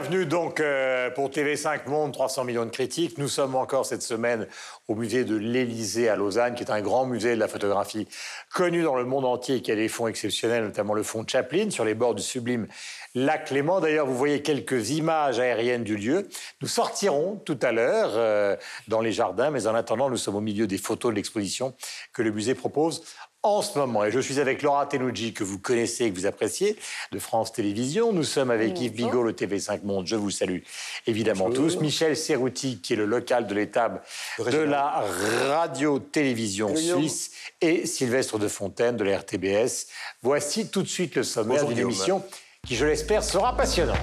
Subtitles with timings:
[0.00, 3.16] bienvenue donc euh, pour TV5 Monde, 300 millions de critiques.
[3.16, 4.48] Nous sommes encore cette semaine
[4.88, 8.08] au musée de l'Élysée à Lausanne, qui est un grand musée de la photographie
[8.52, 11.84] connu dans le monde entier, qui a des fonds exceptionnels, notamment le fonds Chaplin, sur
[11.84, 12.66] les bords du sublime
[13.14, 13.78] lac Léman.
[13.78, 16.28] D'ailleurs, vous voyez quelques images aériennes du lieu.
[16.60, 18.56] Nous sortirons tout à l'heure euh,
[18.88, 21.72] dans les jardins, mais en attendant, nous sommes au milieu des photos de l'exposition
[22.12, 23.04] que le musée propose
[23.44, 24.04] en ce moment.
[24.04, 26.76] Et je suis avec Laura Tenouji, que vous connaissez et que vous appréciez,
[27.12, 28.12] de France Télévisions.
[28.12, 30.06] Nous sommes avec Yves Bigot, le TV5 Monde.
[30.06, 30.60] Je vous salue
[31.06, 31.76] évidemment tous.
[31.76, 34.00] Michel Serrouti, qui est le local de l'étable
[34.38, 35.04] de la
[35.46, 37.30] radio-télévision suisse.
[37.60, 39.86] Et Sylvestre de Fontaine, de la RTBS.
[40.22, 42.22] Voici tout de suite le sommaire d'une émission
[42.66, 43.98] qui, je l'espère, sera passionnante.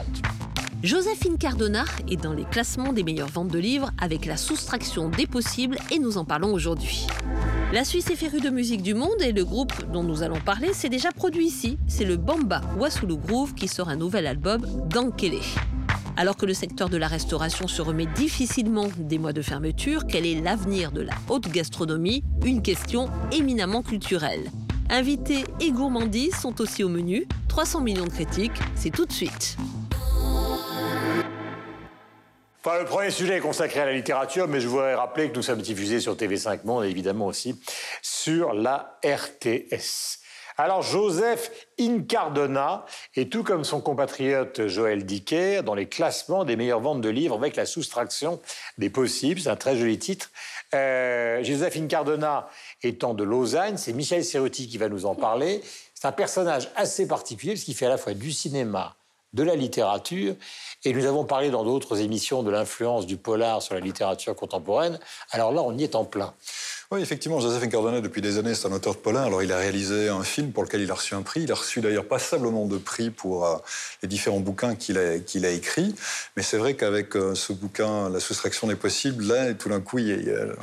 [0.84, 5.28] Joséphine Cardona est dans les classements des meilleures ventes de livres avec la soustraction des
[5.28, 7.06] possibles et nous en parlons aujourd'hui.
[7.72, 10.74] La Suisse est férue de musique du monde et le groupe dont nous allons parler
[10.74, 11.78] s'est déjà produit ici.
[11.88, 15.42] C'est le Bamba Wassoulou Groove qui sort un nouvel album, Dankele.
[16.18, 20.26] Alors que le secteur de la restauration se remet difficilement des mois de fermeture, quel
[20.26, 22.24] est l'avenir de la haute gastronomie?
[22.44, 24.50] Une question éminemment culturelle.
[24.90, 27.28] Invités et gourmandises sont aussi au menu.
[27.50, 29.58] 300 millions de critiques, c'est tout de suite.
[32.64, 35.64] Le premier sujet est consacré à la littérature, mais je voudrais rappeler que nous sommes
[35.64, 37.60] diffusés sur TV5 Monde et évidemment aussi
[38.04, 40.20] sur la RTS.
[40.58, 46.82] Alors Joseph Incardona est tout comme son compatriote Joël Dicker dans les classements des meilleures
[46.82, 48.40] ventes de livres avec la soustraction
[48.78, 49.42] des possibles.
[49.42, 50.30] C'est un très joli titre.
[50.76, 52.48] Euh, Joseph Incardona
[52.84, 55.64] étant de Lausanne, c'est Michel Serruti qui va nous en parler.
[55.96, 58.96] C'est un personnage assez particulier parce qu'il fait à la fois du cinéma,
[59.34, 60.36] de la littérature.
[60.84, 65.00] Et nous avons parlé dans d'autres émissions de l'influence du polar sur la littérature contemporaine.
[65.32, 66.34] Alors là, on y est en plein.
[66.94, 69.24] Oui, effectivement, Joseph Incardona, depuis des années, c'est un auteur de polar.
[69.24, 71.44] Alors, il a réalisé un film pour lequel il a reçu un prix.
[71.44, 73.56] Il a reçu d'ailleurs passablement de prix pour euh,
[74.04, 75.96] les différents bouquins qu'il a, qu'il a écrits.
[76.36, 80.00] Mais c'est vrai qu'avec euh, ce bouquin, La soustraction des possibles, là, tout d'un coup,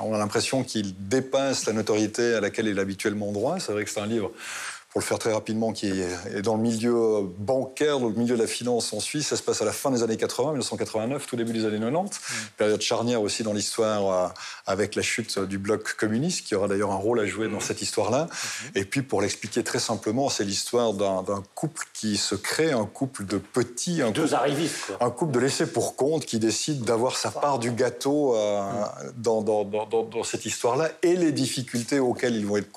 [0.02, 3.58] on a l'impression qu'il dépasse la notoriété à laquelle il est habituellement droit.
[3.58, 4.30] C'est vrai que c'est un livre
[4.98, 8.42] pour le faire très rapidement, qui est dans le milieu bancaire, dans le milieu de
[8.42, 9.28] la finance en Suisse.
[9.28, 12.20] Ça se passe à la fin des années 80, 1989, tout début des années 90.
[12.56, 14.28] Période charnière aussi dans l'histoire euh,
[14.66, 17.81] avec la chute du bloc communiste, qui aura d'ailleurs un rôle à jouer dans cette
[17.81, 18.26] histoire-là.
[18.75, 23.25] Et puis, pour l'expliquer très simplement, c'est l'histoire d'un couple qui se crée, un couple
[23.25, 24.03] de petits...
[24.03, 24.92] Un Deux couple, arrivistes.
[25.00, 28.69] Un couple de laissés pour compte qui décide d'avoir sa part du gâteau euh,
[29.16, 32.72] dans, dans, dans, dans, cette histoire-là et les difficultés auxquelles ils vont être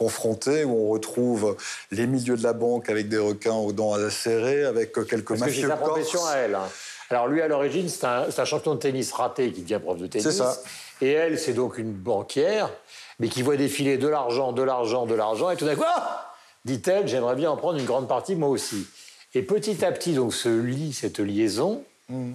[0.00, 1.56] confrontés, où on retrouve
[1.90, 5.54] les milieux de la banque avec des requins aux dents acérées, avec quelques Parce mafieux
[5.56, 6.54] que c'est sa profession à elle.
[6.54, 6.66] hein.
[7.10, 10.26] Alors lui, à l'origine, c'est un, champion de tennis raté qui devient prof de tennis.
[10.26, 10.56] C'est ça.
[11.02, 12.70] Et elle, c'est donc une banquière,
[13.18, 16.32] mais qui voit défiler de l'argent, de l'argent, de l'argent, et tout d'un coup, ah
[16.64, 18.86] dit-elle, j'aimerais bien en prendre une grande partie moi aussi.
[19.34, 21.84] Et petit à petit, donc, se lie cette liaison,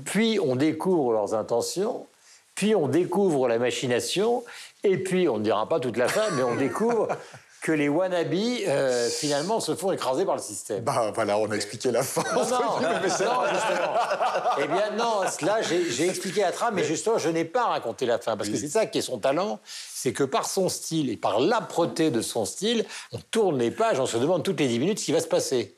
[0.05, 2.05] puis on découvre leurs intentions,
[2.53, 4.43] puis on découvre la machination,
[4.83, 7.07] et puis, on ne dira pas toute la fin, mais on découvre
[7.65, 10.83] que les wannabes, euh, finalement, se font écraser par le système.
[10.83, 12.21] Bah voilà, on a expliqué la fin.
[12.35, 13.43] Non, non, non, justement.
[14.59, 18.19] Eh bien, non, là, j'ai expliqué la trame, mais justement, je n'ai pas raconté la
[18.19, 21.17] fin, parce que c'est ça qui est son talent, c'est que par son style et
[21.17, 24.77] par l'âpreté de son style, on tourne les pages, on se demande toutes les 10
[24.77, 25.75] minutes ce qui va se passer.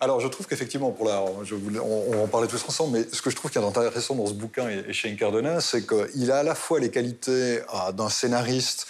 [0.00, 3.04] Alors, je trouve qu'effectivement, pour la, je voulais- on, on en parlait tous ensemble, mais
[3.12, 5.60] ce que je trouve qu'il y a d'intéressant dans ce bouquin et, et chez Incardona,
[5.60, 8.86] c'est qu'il a à la fois les qualités ah, d'un scénariste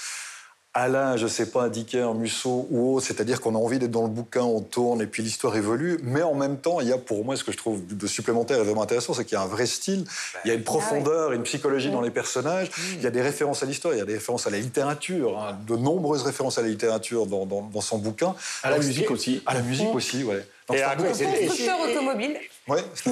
[0.79, 4.11] Alain, je sais pas, Dicker, Musso ou autre, c'est-à-dire qu'on a envie d'être dans le
[4.11, 7.25] bouquin, on tourne et puis l'histoire évolue, mais en même temps, il y a pour
[7.25, 9.47] moi ce que je trouve de supplémentaire et vraiment intéressant, c'est qu'il y a un
[9.47, 10.05] vrai style,
[10.45, 13.63] il y a une profondeur, une psychologie dans les personnages, il y a des références
[13.63, 16.63] à l'histoire, il y a des références à la littérature, hein, de nombreuses références à
[16.63, 18.35] la littérature dans, dans- dans son bouquin.
[18.63, 19.43] À la musique aussi.
[19.47, 20.47] À la musique aussi, ouais.
[20.69, 22.39] Donc, Et c'est un Constructeur automobile.
[22.67, 23.11] Ouais, c'est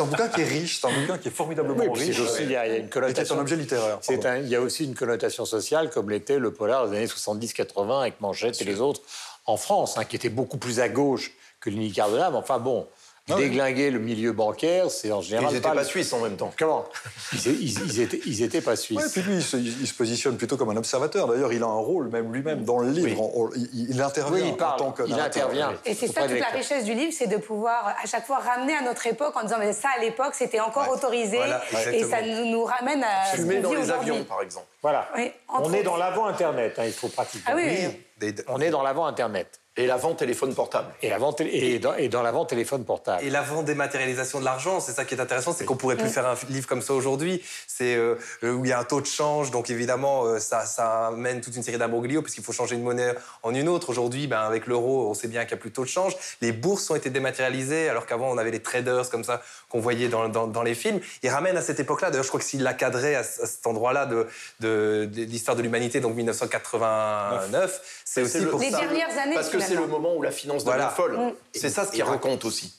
[0.00, 2.20] un, bouquin qui est riche, c'est un bouquin qui est formidablement Oui, riche.
[2.20, 3.38] aussi, il y a, il y a une est un connotation.
[3.38, 3.98] objet littéraire.
[4.00, 4.38] C'est pardon.
[4.38, 8.00] un- il y a aussi une connotation sociale, comme l'était le polar des années 70-80
[8.02, 9.00] avec Manchette et les autres
[9.46, 12.30] en France, hein, qui était beaucoup plus à gauche que l'Uni Cardona.
[12.30, 12.86] Mais enfin bon,
[13.30, 13.42] Ah ouais.
[13.42, 16.52] déglinguer le milieu bancaire, c'est en Ils général n'étaient pas le- suisses en même temps.
[16.58, 16.84] Comment?
[17.32, 18.98] Ils, ils, ils étaient, ils étaient pas suisses.
[18.98, 21.28] Ouais, puis lui, il se, il se positionne plutôt comme un observateur.
[21.28, 23.20] D'ailleurs, il a un rôle, même lui-même, dans le livre.
[23.20, 23.30] Oui.
[23.34, 25.72] On- il, il intervient oui, il parle, en tant que il intervient.
[25.84, 28.74] Et c'est ça toute la richesse du livre, c'est de pouvoir à chaque fois ramener
[28.74, 32.22] à notre époque en disant mais ça à l'époque c'était encore autorisé Voilà, et ça
[32.22, 34.10] nous, nous ramène à Fumer dans les aujourd'hui.
[34.10, 34.66] avions, par exemple.
[34.82, 35.08] Voilà.
[35.16, 37.44] Oui, On est dans l'avant-internet, hein, il faut pratiquer.
[37.46, 37.70] Ah oui,
[38.48, 39.60] On est dans l'avant-internet.
[39.78, 40.92] Et l'avant téléphone portable.
[41.00, 43.24] Et, la vente, et, dans, et dans l'avant téléphone portable.
[43.24, 46.26] Et l'avant dématérialisation de l'argent, c'est ça qui est intéressant, c'est qu'on pourrait plus faire
[46.26, 47.42] un livre comme ça aujourd'hui.
[47.66, 51.06] C'est euh, où il y a un taux de change, donc évidemment euh, ça, ça
[51.06, 53.88] amène toute une série d'amoglios puisqu'il faut changer une monnaie en une autre.
[53.88, 56.16] Aujourd'hui, ben, avec l'euro, on sait bien qu'il n'y a plus de taux de change.
[56.42, 59.40] Les bourses ont été dématérialisées, alors qu'avant on avait les traders comme ça
[59.70, 61.00] qu'on voyait dans, dans, dans, les films.
[61.22, 62.10] Il ramène à cette époque-là.
[62.10, 64.26] D'ailleurs, je crois que s'il l'a cadré à, cet endroit-là de,
[64.60, 68.80] de, de l'histoire de l'humanité, donc 1989, c'est aussi pour les ça.
[68.80, 69.34] dernières années.
[69.34, 70.90] Parce que c'est le moment où la finance devient Voilà.
[70.90, 71.16] folle.
[71.16, 71.32] Mm.
[71.54, 72.74] C'est ça ce qu'il raconte aussi.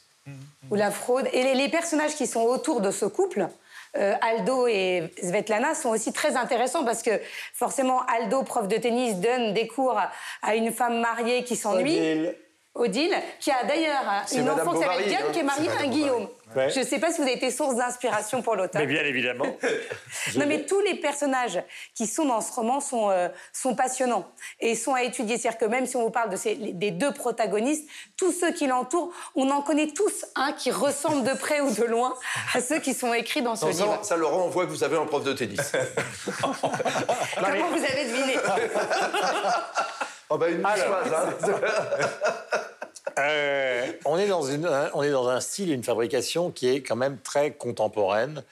[0.72, 1.28] ou la fraude.
[1.34, 3.48] Et les, les personnages qui sont autour de ce couple,
[3.98, 7.12] euh, Aldo et Svetlana, sont aussi très intéressants parce que
[7.54, 12.28] forcément, Aldo, prof de tennis, donne des cours à, à une femme mariée qui s'ennuie.
[12.76, 14.02] Odile, qui a d'ailleurs
[14.32, 15.32] une Madame enfant qui s'appelle Diane, hein.
[15.32, 16.28] qui est mariée à un Guillaume.
[16.56, 16.70] Ouais.
[16.70, 18.82] Je ne sais pas si vous avez été source d'inspiration pour l'auteur.
[18.82, 19.46] Mais bien évidemment.
[20.36, 21.62] Non, mais tous les personnages
[21.96, 24.26] qui sont dans ce roman sont, euh, sont passionnants
[24.60, 25.38] et sont à étudier.
[25.38, 28.66] C'est-à-dire que même si on vous parle de ces, des deux protagonistes, tous ceux qui
[28.68, 32.16] l'entourent, on en connaît tous un qui ressemble de près ou de loin
[32.54, 33.98] à ceux qui sont écrits dans ce Non, livre.
[34.02, 35.60] ça, ça, Laurent, on voit que vous avez un prof de tennis.
[36.42, 38.38] Comment vous avez deviné?
[40.30, 41.04] Oh bah une Alors.
[41.04, 41.34] chose, hein.
[43.20, 46.68] Euh, on, est dans une, un- on est dans un style et une fabrication qui
[46.70, 48.44] est quand même très contemporaine.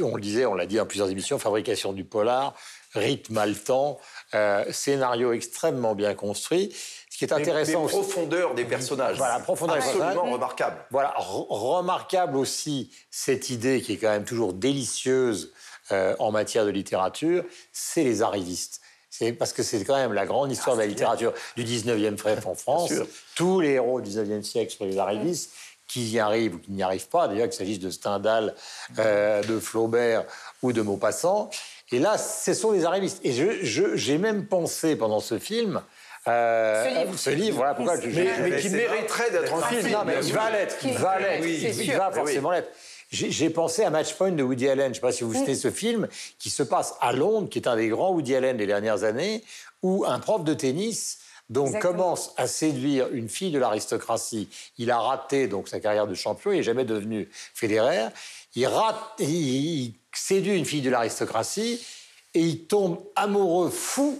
[0.00, 2.54] On le disait, on l'a dit dans plusieurs émissions, fabrication du polar,
[2.94, 3.98] rythme haletant,
[4.34, 6.72] euh, scénario extrêmement bien construit.
[7.10, 9.16] Ce qui est intéressant les profondeurs des personnages.
[9.16, 10.32] Voilà, profondeur des Absolument personnages.
[10.34, 10.76] remarquable.
[10.92, 15.52] Voilà, re- remarquable aussi cette idée qui est quand même toujours délicieuse
[15.90, 18.81] euh, en matière de littérature, c'est les arrivistes.
[19.14, 22.48] C'est parce que c'est quand même la grande histoire de la littérature du 19e siècle
[22.48, 22.90] en France.
[23.36, 25.50] Tous les héros du 19e siècle sont les arrivistes,
[25.86, 28.54] qui y arrivent ou qui n'y arrivent pas, d'ailleurs qu'il s'agisse de Stendhal,
[28.98, 30.24] euh, de Flaubert
[30.62, 31.50] ou de Maupassant.
[31.90, 33.20] Et là, ce sont les arrivistes.
[33.22, 35.82] Et je- je- j'ai même pensé pendant ce film...
[36.26, 37.18] euh, Ce livre.
[37.18, 39.90] ce livre, voilà pourquoi je- Mais, je- mais qui c'est mériterait d'être un film.
[39.90, 42.70] non, mais il va l'être, il va l'être, il va Oui, forcément l'être.
[43.12, 44.86] J'ai pensé à Match Point de Woody Allen.
[44.86, 47.58] Je ne sais pas si vous citez ce film qui se passe à Londres, qui
[47.58, 49.44] est un des grands Woody Allen des dernières années,
[49.82, 51.18] où un prof de tennis
[51.50, 51.92] donc Exactement.
[51.92, 54.48] commence à séduire une fille de l'aristocratie.
[54.78, 58.08] Il a raté donc sa carrière de champion, il n'est jamais devenu Federer.
[58.54, 61.84] Il rate, il, il séduit une fille de l'aristocratie
[62.32, 64.18] et il tombe amoureux fou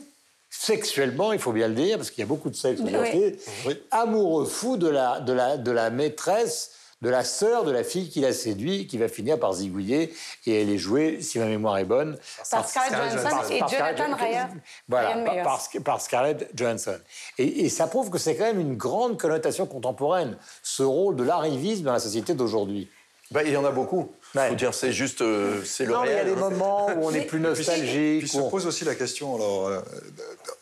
[0.50, 3.74] sexuellement, il faut bien le dire, parce qu'il y a beaucoup de sexe Oui.
[3.90, 6.71] amoureux fou de la, de, la, de la maîtresse,
[7.02, 10.14] de la sœur de la fille qu'il a séduit, qui va finir par zigouiller,
[10.46, 12.16] et elle est jouée, si ma mémoire est bonne,
[12.50, 14.48] Par Scarlett Johansson par- et par Jonathan Scarlett- Ryan.
[14.88, 15.44] Voilà, Ryan
[15.84, 16.98] par, Scarlett Johansson.
[17.38, 21.24] Et, et ça prouve que c'est quand même une grande connotation contemporaine, ce rôle de
[21.24, 22.88] l'arrivisme dans la société d'aujourd'hui.
[23.32, 24.12] Bah, il y en a beaucoup.
[24.34, 24.48] Il Ouais.
[24.48, 26.34] faut dire, c'est juste, euh, c'est le Non, mais il y a réel.
[26.34, 26.48] des hein.
[26.50, 28.28] moments où on est plus Puis nostalgique.
[28.28, 29.80] se où on- pose aussi la question, alors, euh,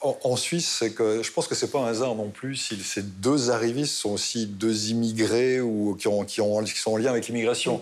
[0.01, 2.77] en, en Suisse, c'est que je pense que c'est pas un hasard non plus si
[2.83, 6.97] ces deux arrivistes sont aussi deux immigrés ou qui, ont, qui, ont, qui sont en
[6.97, 7.81] lien avec l'immigration.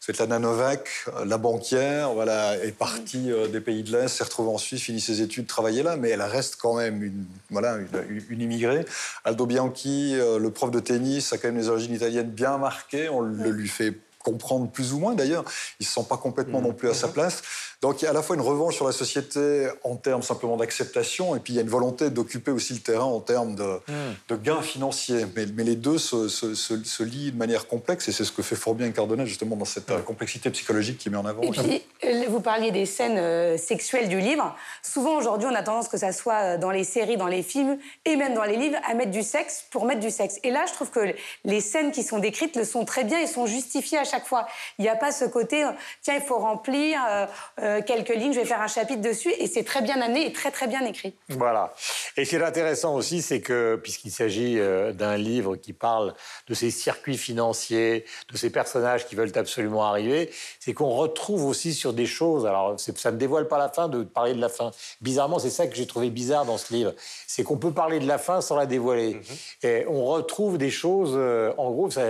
[0.00, 0.88] Svetlana Novak,
[1.26, 5.00] la banquière, voilà, est partie euh, des pays de l'Est, s'est retrouvée en Suisse, finit
[5.00, 7.76] ses études, travaillait là, mais elle reste quand même une, voilà,
[8.08, 8.84] une, une immigrée.
[9.24, 13.08] Aldo Bianchi, euh, le prof de tennis, a quand même des origines italiennes bien marquées,
[13.08, 13.94] on le lui fait
[14.30, 15.44] comprendre plus ou moins d'ailleurs.
[15.78, 17.42] Il ne se sent pas complètement non plus à sa place.
[17.82, 20.56] Donc il y a à la fois une revanche sur la société en termes simplement
[20.56, 23.78] d'acceptation, et puis il y a une volonté d'occuper aussi le terrain en termes de,
[24.28, 25.26] de gains financiers.
[25.36, 28.32] Mais, mais les deux se, se- se- se lient de manière complexe, et c'est ce
[28.32, 31.42] que fait fort bien Cardona justement dans cette euh, complexité psychologique qu'il met en avant.
[31.42, 34.56] Et puis, euh, vous parliez des scènes euh, sexuelles du livre.
[34.82, 38.16] Souvent, aujourd'hui, on a tendance que ça soit dans les séries, dans les films et
[38.16, 40.36] même dans les livres, à mettre du sexe pour mettre du sexe.
[40.42, 43.26] Et là, je trouve que les scènes qui sont décrites le sont très bien et
[43.26, 44.46] sont justifiées à chaque fois.
[44.78, 47.26] Il n'y a pas ce côté, euh, tiens, il faut remplir euh,
[47.60, 49.32] euh, quelques lignes, je vais faire un chapitre dessus.
[49.38, 51.14] Et c'est très bien amené et très, très bien écrit.
[51.28, 51.74] Voilà.
[52.16, 54.58] Et ce qui est intéressant aussi, c'est que, puisqu'il s'agit
[54.94, 56.14] d'un livre qui parle
[56.48, 60.30] de ces circuits financiers, de ces personnages qui veulent absolument arriver,
[60.60, 62.46] c'est qu'on retrouve aussi sur des choses.
[62.46, 64.70] Alors, ça ne dévoile pas la fin de parler de la fin.
[65.00, 66.92] Bizarrement, c'est ça que j'ai trouvé bizarre dans ce livre.
[67.26, 69.20] C'est qu'on peut parler de la fin sans la dévoiler.
[69.62, 71.14] Et on retrouve des choses.
[71.16, 72.02] euh, en gros, ça,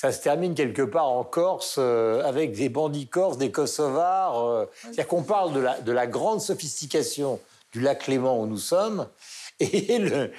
[0.00, 4.38] ça se termine quelque part en Corse euh, avec des bandits corses, des Kosovars.
[4.46, 7.40] euh, C'est-à-dire qu'on parle de la, de la grande sophistication
[7.72, 9.08] du lac Léman où nous sommes,
[9.60, 10.30] et, le-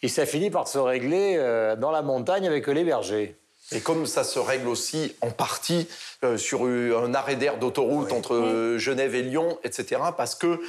[0.00, 3.36] et ça finit par se régler euh, dans la montagne avec les bergers.
[3.72, 5.86] Et comme ça se règle aussi en partie
[6.22, 10.60] euh, sur un arrêt d'air d'autoroute entre euh, Genève et Lyon, etc., parce que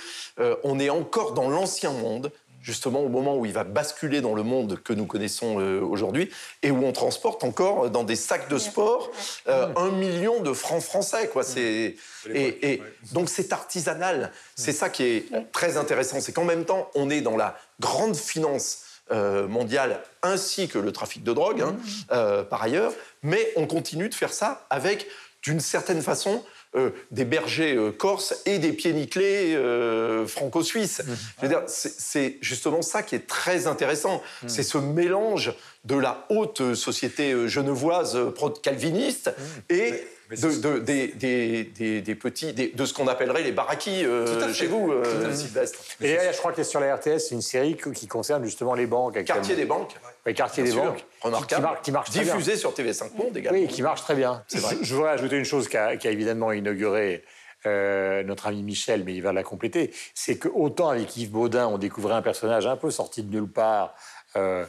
[0.41, 2.31] euh, on est encore dans l'ancien monde,
[2.65, 6.31] justement au moment où il va basculer dans le monde que nous connaissons euh, aujourd'hui,
[6.63, 9.11] et où on transporte encore dans des sacs de sport
[9.47, 11.43] euh, un million de francs français, quoi.
[11.43, 11.95] C'est
[12.33, 12.81] et, et
[13.11, 14.31] donc c'est artisanal.
[14.55, 18.15] C'est ça qui est très intéressant, c'est qu'en même temps on est dans la grande
[18.15, 18.79] finance
[19.11, 21.75] euh, mondiale ainsi que le trafic de drogue, hein,
[22.11, 22.91] euh, par ailleurs,
[23.21, 25.05] mais on continue de faire ça avec,
[25.43, 26.43] d'une certaine façon,
[26.75, 31.01] euh, des bergers euh, corses et des pieds nickelés euh, franco-suisses.
[31.43, 34.21] Dire, c'est- justement ça qui est très intéressant.
[34.47, 35.53] C'est ce mélange
[35.85, 39.31] de la haute société genevoise euh, pro-calviniste
[39.69, 39.93] et
[40.29, 44.43] de, des, des- des- des petits, des- de ce qu'on appellerait les baraquis euh, Tout
[44.43, 44.53] à fait.
[44.53, 45.79] chez vous, euh, Sylvestre.
[46.01, 48.73] Et là, je crois que sur la RTS, c'est une série qui qui concerne justement
[48.73, 49.23] les banques.
[49.23, 50.97] Quartier des banques, Oui, quartier bien des sûr, banques.
[50.97, 52.33] Qui, remarquable, marche, qui marche très bien.
[52.35, 53.59] diffusé sur TV5 Monde également.
[53.59, 54.43] Oui, qui marche très bien.
[54.47, 54.75] C'est vrai.
[54.81, 57.23] Je voudrais ajouter une chose qui a, qui a évidemment inauguré
[57.65, 59.91] euh, notre ami Michel, mais il va la compléter.
[60.13, 63.49] C'est que autant avec Yves Baudin, on découvrait un personnage un peu sorti de nulle
[63.49, 63.95] part,
[64.35, 64.65] euh,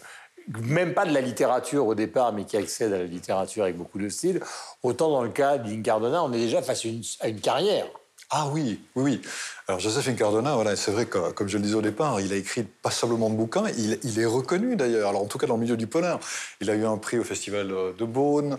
[0.63, 3.99] même pas de la littérature au départ, mais qui accède à la littérature avec beaucoup
[3.99, 4.41] de style,
[4.83, 7.87] autant dans le cas d'Incardona, on est déjà face à une, à une carrière.
[8.31, 9.21] Ah oui, oui, oui.
[9.69, 12.37] Alors Joseph Incardona, voilà, c'est vrai que, comme je le disais au départ, il a
[12.37, 13.65] écrit passablement de bouquins.
[13.77, 16.21] Il, il est reconnu d'ailleurs, alors en tout cas dans le milieu du polar.
[16.61, 18.59] Il a eu un prix au Festival euh, de Beaune.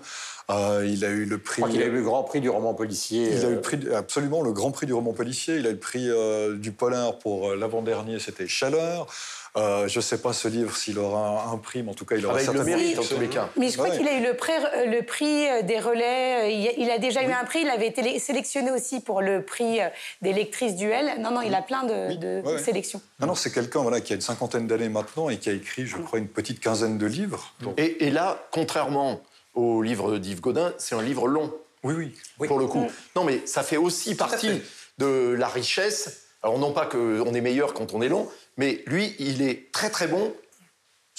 [0.49, 1.61] euh, il a eu le Je prix.
[1.61, 3.29] crois qu'il a eu le grand prix du roman policier.
[3.31, 5.55] Il a eu euh, le prix, absolument le grand prix du roman policier.
[5.55, 9.07] Il a eu le prix euh, du polar pour euh, l'avant-dernier, c'était Chaleur.
[9.55, 12.05] Euh, je ne sais pas ce livre s'il aura un, un prix, mais en tout
[12.05, 12.77] cas, il aura Ah bah, il le certainement.
[12.79, 13.49] mérite en tous les cas.
[13.57, 13.97] Mais je crois Ouais.
[13.97, 16.43] qu'il a eu le, euh, prix euh, des relais.
[16.43, 17.61] euh, Il a, il a déjà eu un prix.
[17.61, 19.87] Il avait été sélectionné aussi pour le prix euh,
[20.21, 22.59] des lectrices du Non, non, il a plein de, de Ouais, ouais.
[22.59, 23.01] sélections.
[23.19, 25.85] Non, non, c'est quelqu'un voilà, qui a une cinquantaine d'années maintenant et qui a écrit,
[25.85, 27.53] je crois, une petite quinzaine de livres.
[27.61, 29.21] Donc, Et, et là, contrairement
[29.53, 31.51] au livre d'Yves Godin, c'est un livre long,
[31.83, 32.47] oui, oui.
[32.47, 32.85] pour le coup.
[33.15, 34.61] Non, mais ça fait aussi partie
[34.97, 36.23] de la richesse.
[36.43, 39.89] Alors, non pas qu'on est meilleur quand on est long, mais lui, il est très
[39.89, 40.31] très bon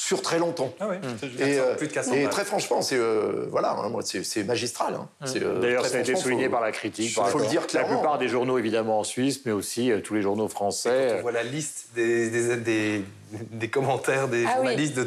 [0.01, 0.73] sur très longtemps.
[0.79, 0.97] Ah oui,
[1.41, 2.31] Et, euh, plus de 400 et pages.
[2.33, 4.95] très franchement, c'est euh, voilà, hein, moi, c'est magistral.
[4.95, 5.09] hein.
[5.25, 7.13] C'est, euh, D'ailleurs, ça a été souligné faut- par la critique.
[7.13, 7.99] faut par le dire La clairement.
[7.99, 11.17] plupart des journaux, évidemment, en Suisse, mais aussi euh, tous les journaux français.
[11.19, 13.03] On voit la liste des, des, des,
[13.51, 14.55] des commentaires des Ah oui.
[14.57, 15.01] journalistes,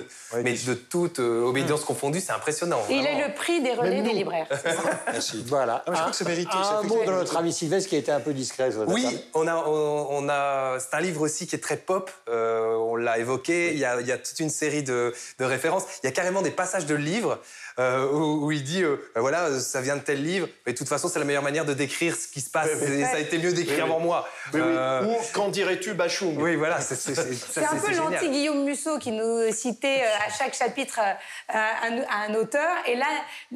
[0.43, 2.81] mais de toute euh, obédience confondue, c'est impressionnant.
[2.89, 4.47] Il eu le prix des relais des libraires.
[5.11, 5.43] Merci.
[5.47, 5.83] Voilà.
[5.87, 7.99] Ah, je crois que c'est mérité, c'est Un mot de notre ami Sylvestre qui a
[7.99, 11.55] été un peu discret Oui, on a, on, on a, c'est un livre aussi qui
[11.55, 12.09] est très pop.
[12.29, 13.73] euh, on l'a évoqué.
[13.73, 15.83] Il y, a, il y a toute une série de, de références.
[16.03, 17.39] Il y a carrément des passages de livres
[17.81, 20.47] euh, où, où il dit, euh, Ben voilà, ça vient de tel livre.
[20.65, 22.69] Mais de toute façon, c'est la meilleure manière de décrire ce qui se passe.
[22.81, 23.01] Oui, oui.
[23.01, 23.81] Et Ça a été mieux décrit Oui, oui.
[23.83, 24.27] avant moi.
[24.53, 24.67] Oui, oui.
[24.67, 26.35] Euh, Ou qu'en dirais-tu, Bachung?
[26.37, 26.79] Oui, voilà.
[26.81, 32.35] C'est un peu l'anti-Guillaume Musso qui nous citait euh, à chaque chapitre euh, un, un
[32.35, 32.69] auteur.
[32.87, 33.07] Et là,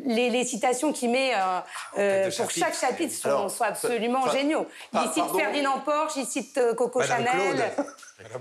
[0.05, 1.37] les, les citations qu'il met euh,
[1.97, 4.65] euh, de pour chaque chapitre sont, Alors, sont absolument géniaux.
[4.93, 7.55] Il cite pardon Ferdinand Porsche, il cite Coco Madame Chanel.
[7.75, 7.85] Claude.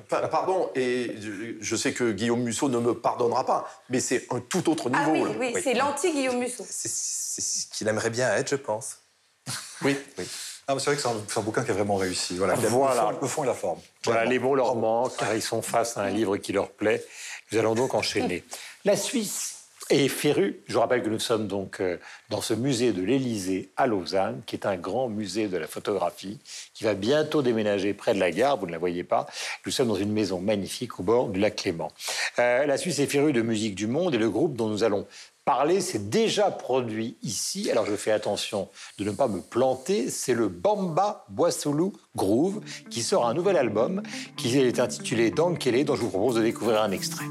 [0.08, 1.14] Pa- Pardon, et
[1.60, 5.06] je- sais que Guillaume Musso ne me pardonnera pas, mais c'est un tout autre Ah
[5.10, 5.26] niveau.
[5.26, 5.38] oui, là.
[5.54, 6.64] oui, c'est l'anti-Guillaume Musso.
[6.68, 8.98] C'est ce qu'il aimerait bien être, je pense.
[9.82, 9.98] Oui.
[10.66, 12.36] Ah, mais c'est vrai que c'est un, bouquin qui a vraiment réussi.
[12.36, 13.10] Voilà, Voilà.
[13.10, 13.80] Le, fond, le fond et la forme.
[14.04, 14.30] Voilà, Clairement.
[14.30, 17.04] les mots leur manquent car ils sont face à un livre qui leur plaît.
[17.52, 18.44] Nous allons donc enchaîner.
[18.84, 19.53] La Suisse
[19.90, 20.60] est férue.
[20.66, 21.98] Je vous rappelle que nous sommes donc euh,
[22.30, 26.38] dans ce musée de l'Élysée à Lausanne, qui est un grand musée de la photographie,
[26.72, 28.56] qui va bientôt déménager près de la gare.
[28.56, 29.26] Vous ne la voyez pas.
[29.66, 31.92] Nous sommes dans une maison magnifique au bord du lac Clément.
[32.38, 35.06] Euh, la Suisse est férue de musique du monde et le groupe dont nous allons
[35.44, 37.70] parler s'est déjà produit ici.
[37.70, 40.08] Alors je fais attention de ne pas me planter.
[40.10, 42.60] C'est le Bamba Boissoulou Groove
[42.90, 44.02] qui sort un nouvel album
[44.36, 47.26] qui est intitulé Dankele, dont je vous propose de découvrir un extrait.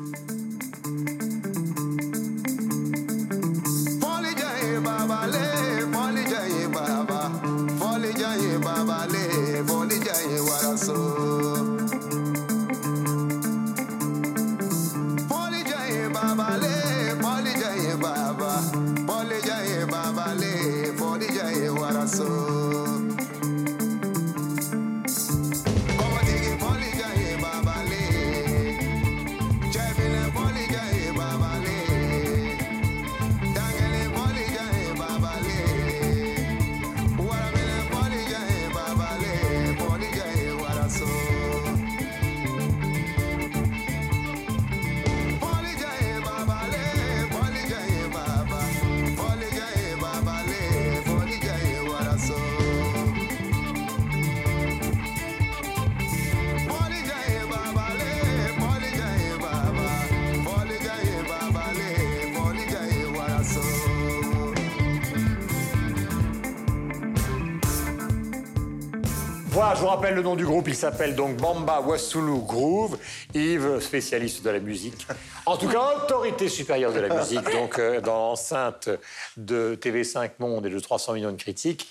[69.75, 72.97] Je vous rappelle le nom du groupe, il s'appelle donc Bamba Wassoulou Groove.
[73.33, 75.07] Yves, spécialiste de la musique.
[75.45, 78.89] En tout cas, autorité supérieure de la musique, donc euh, dans l'enceinte
[79.37, 81.89] de TV5 Monde et de 300 millions de critiques.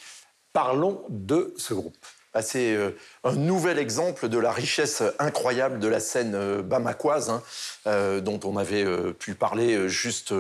[0.53, 1.97] Parlons de ce groupe.
[2.35, 2.91] bah, c'est euh,
[3.25, 7.43] un nouvel exemple de la richesse incroyable de la scène euh, bamakoise, hein,
[7.87, 10.33] euh, dont on avait pu parler juste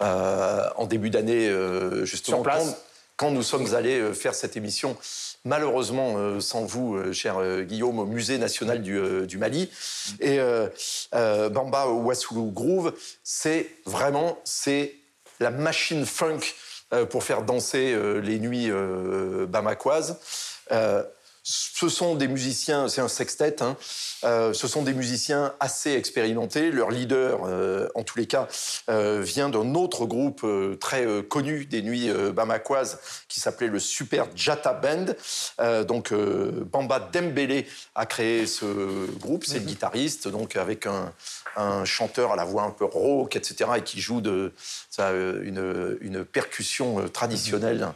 [0.00, 1.50] en début d'année,
[2.02, 2.64] justement, Sur place.
[3.16, 4.96] quand, quand nous sommes allés faire cette émission.
[5.46, 9.70] Malheureusement, euh, sans vous, euh, cher euh, Guillaume, au Musée national du, Mali.
[10.20, 10.38] Et
[11.12, 14.94] Bamba Wassoulou Groove, c'est vraiment c'est
[15.40, 16.40] la machine funk
[17.10, 18.70] pour faire danser les nuits
[19.48, 20.18] bamakoises.
[21.46, 23.76] Ce sont des musiciens, c'est un sextet, hein,
[24.24, 26.70] euh, ce sont des musiciens assez expérimentés.
[26.70, 28.48] Leur leader, euh, en tous les cas,
[28.88, 30.46] euh, vient d'un autre groupe
[30.80, 32.98] très connu des nuits bamakoises
[33.28, 35.84] qui s'appelait le Super Jata Band.
[35.84, 41.12] Donc Bamba Dembélé a créé ce groupe, c'est le guitariste, donc avec un,
[41.56, 44.52] un chanteur à la voix un peu rauque, etc., et qui joue de,
[44.90, 47.88] ça, euh, une, une percussion euh, traditionnelle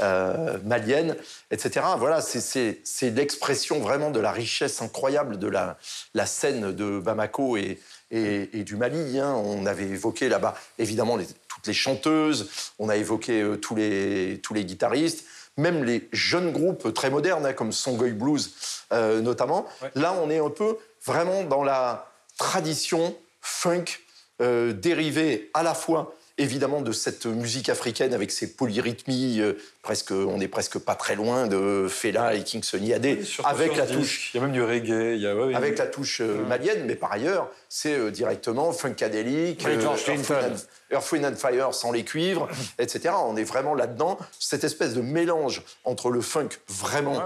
[0.00, 1.16] euh, malienne,
[1.50, 1.86] etc.
[1.98, 5.76] Voilà, c'est- l'expression vraiment de la richesse incroyable de la,
[6.14, 7.78] la scène de Bamako et,
[8.10, 9.18] et, et du Mali.
[9.18, 9.32] hein.
[9.34, 14.40] On avait évoqué là-bas, évidemment, les- toutes les chanteuses, on a évoqué euh, tous, les,
[14.42, 15.24] tous les guitaristes,
[15.56, 18.50] même les jeunes groupes très modernes, hein, comme Songoy Blues
[18.92, 19.66] euh, notamment.
[19.94, 23.84] Là, on est un peu vraiment dans la tradition funk
[24.40, 30.10] euh, dérivée à la fois évidemment de cette musique africaine avec ses polyrythmies, euh, presque,
[30.10, 33.86] on n'est presque pas très loin de Fela et King Sunny Adé, Surtout avec la
[33.86, 35.14] touche Il y a même du reggae.
[35.14, 38.10] Il y a, ouais, ouais, avec la touche euh, malienne, mais par ailleurs, c'est euh,
[38.10, 40.04] directement George
[40.90, 42.48] Earth, Wind and, Fire sans les cuivres,
[42.78, 43.14] etc.
[43.24, 44.18] On est vraiment là-dedans.
[44.38, 47.22] Cette espèce de mélange entre le funk vraiment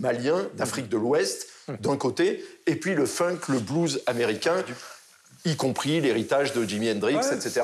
[0.00, 1.48] malien, d'Afrique de l'Ouest,
[1.80, 4.64] d'un côté, et puis le funk, le blues américain,
[5.44, 7.62] y compris l'héritage de Jimi Hendrix, Ouais, etc.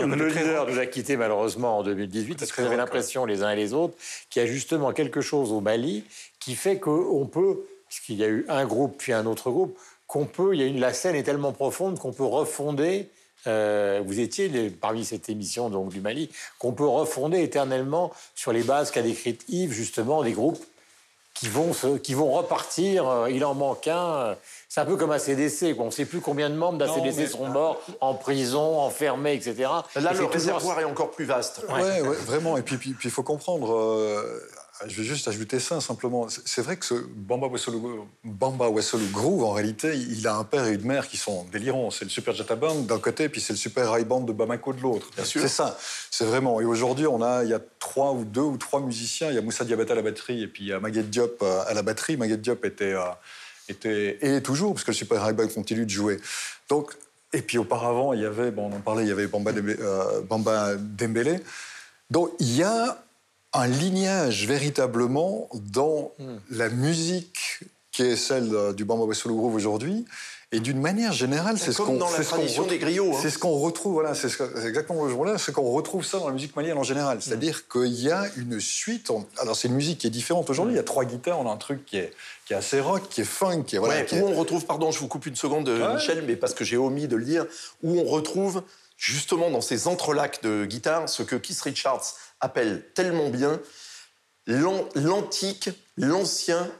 [0.00, 3.50] le leader nous a quittés malheureusement en 2018 parce qu'on avait rock, l'impression les uns
[3.50, 3.94] et les autres
[4.30, 6.04] qu'il y a justement quelque chose au Mali
[6.40, 10.26] qui fait qu'on peut, puisqu'il y a eu un groupe puis un autre groupe, qu'on
[10.26, 13.08] peut, il y a une, la scène est tellement profonde qu'on peut refonder.
[13.46, 18.52] euh, vous étiez les- parmi cette émission donc du Mali, qu'on peut refonder éternellement sur
[18.52, 20.62] les bases qu'a décrites Yves justement des groupes
[21.34, 23.08] qui vont, se- qui vont repartir.
[23.08, 24.12] euh, il en manque un.
[24.14, 24.34] euh,
[24.68, 25.74] C'est un peu comme ACDC.
[25.74, 25.84] quoi.
[25.84, 29.54] On ne sait plus combien de membres d'ACDC mais- seront morts en prison, enfermés, etc.
[29.60, 31.64] Là, Et le toujours- réservoir est encore plus vaste.
[31.68, 32.56] Ouais, ouais, vraiment.
[32.56, 33.74] Et puis, puis, puis il faut comprendre.
[33.74, 34.40] euh,
[34.86, 36.28] je vais juste ajouter ça simplement.
[36.28, 37.78] C'est- vrai que ce Bamba Wesselu,
[38.24, 41.90] Bamba Wesselu Groove, en réalité, il a un père et une mère qui sont délirants.
[41.90, 44.72] C'est le Super Jata Band d'un côté, puis c'est le Super High Band de Bamako
[44.72, 45.10] de l'autre.
[45.24, 45.78] C'est ça.
[46.10, 46.60] C'est vraiment.
[46.60, 49.28] Et aujourd'hui, on a, il y a trois ou deux ou trois musiciens.
[49.30, 51.42] Il y a Moussa Diabata à la batterie et puis il y a Maguette Diop
[51.42, 52.16] euh, à la batterie.
[52.16, 53.02] Maguette Diop était, euh,
[53.68, 56.20] était et toujours, parce que le Super High Band continue de jouer.
[56.68, 56.96] Donc,
[57.32, 60.20] et puis auparavant, il y avait, bon, on en parlait, il y avait Bamba, euh,
[60.22, 61.40] Bamba Dembélé.
[62.10, 63.03] Donc il y a
[63.54, 66.12] un lignage véritablement dans
[66.50, 67.60] la musique
[67.92, 70.04] qui est celle du Bamba Wesselu Groove aujourd'hui.
[70.52, 73.18] Et d'une manière générale, c'est ce qu'on dans la tradition des griots, hein.
[73.20, 76.28] C'est ce qu'on retrouve, voilà, c'est ce exactement le jour-là, c'est qu'on retrouve ça dans
[76.28, 77.20] la musique malienne en général.
[77.20, 79.10] C'est-à-dire qu'il y a une suite.
[79.10, 80.74] on- Alors c'est une musique qui est différente aujourd'hui.
[80.74, 82.12] Il y a trois guitares, on a un truc qui est,
[82.46, 83.96] qui est assez rock, qui est funk, qui est voilà.
[83.96, 85.94] Ouais, qui est- Où on retrouve, pardon, je vous coupe une seconde, euh, Ouais.
[85.94, 87.46] Michel, mais parce que j'ai omis de le dire,
[87.82, 88.62] où on retrouve
[88.96, 92.04] justement dans ces entrelacs de guitare ce que Keith Richards
[92.40, 93.60] appelle tellement bien
[94.46, 96.70] l'an- l'antique, l'ancien,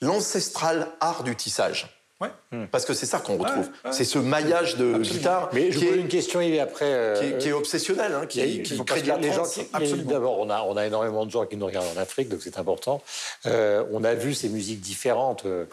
[0.00, 1.94] l'ancestral art du tissage.
[2.20, 2.30] Ouais.
[2.72, 3.70] Parce que c'est ça qu'on retrouve.
[3.84, 3.92] ouais.
[3.92, 6.84] C'est ce maillage de guitare Mais je qui, vous pose est, une question, Yves, après.
[6.92, 9.54] euh, qui est- qui est obsessionnel, hein, qui, qui crée de la les gens trance.
[9.54, 10.10] qui- absolument.
[10.10, 12.58] D'abord, on a, on a énormément de gens qui nous regardent en Afrique, donc c'est
[12.58, 13.04] important.
[13.46, 15.44] Euh, on a vu ces musiques différentes.
[15.46, 15.66] euh,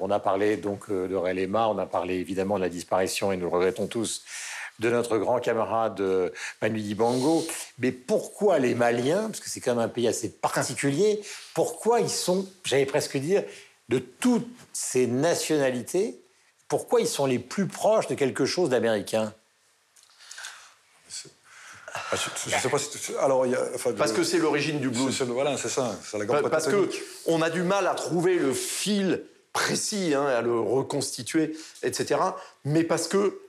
[0.00, 3.48] on a parlé donc de Relema, on a parlé évidemment de la disparition, et nous
[3.48, 4.22] le regrettons tous,
[4.80, 6.30] de notre grand camarade euh,
[6.62, 7.46] Manu Dibango.
[7.78, 11.20] Mais pourquoi les Maliens, parce que c'est quand même un pays assez particulier,
[11.54, 13.44] pourquoi ils sont, j'allais presque dire,
[13.90, 16.20] de toutes ces nationalités,
[16.68, 19.34] pourquoi ils sont les plus proches de quelque chose d'américain?
[22.12, 24.38] Ah, je, je sais pas si tu- alors il y a, enfin, Parce que c'est
[24.38, 25.20] l'origine du blues.
[25.22, 28.36] voilà, c'est ça, c'est la grande Parce boîte que on a du mal à trouver
[28.38, 32.20] le fil précis, hein, à le reconstituer, etc.
[32.64, 33.40] Mais parce que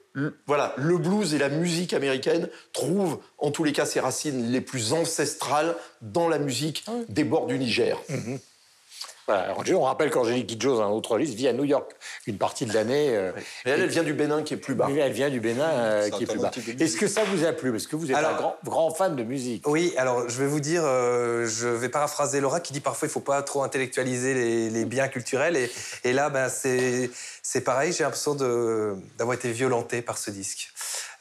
[0.45, 4.61] voilà, le blues et la musique américaine trouvent en tous les cas ses racines les
[4.61, 7.97] plus ancestrales dans la musique des bords du Niger.
[9.27, 11.91] Voilà, alors, on rappelle qu'Angélique Kidjo, un autre liste, vit à New York
[12.27, 13.09] une partie de l'année.
[13.15, 13.31] euh,
[13.65, 14.87] Mais elle, elle vient du Bénin qui est plus bas.
[14.89, 16.51] elle vient du Bénin euh, qui est plus bas.
[16.79, 17.71] Est-ce que ça vous a plu?
[17.71, 19.67] Parce que vous êtes Alors- un grand, grand fan de musique.
[19.67, 23.11] Oui, alors je vais vous dire, euh, je vais paraphraser Laura qui dit parfois il
[23.11, 25.55] faut pas trop intellectualiser les, les biens culturels.
[25.55, 25.71] Et,
[26.03, 30.71] et là, ben, c'est pareil, j'ai l'impression d'avoir été violenté par ce disque.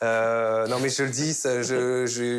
[0.02, 1.36] Euh, non, mais je le dis,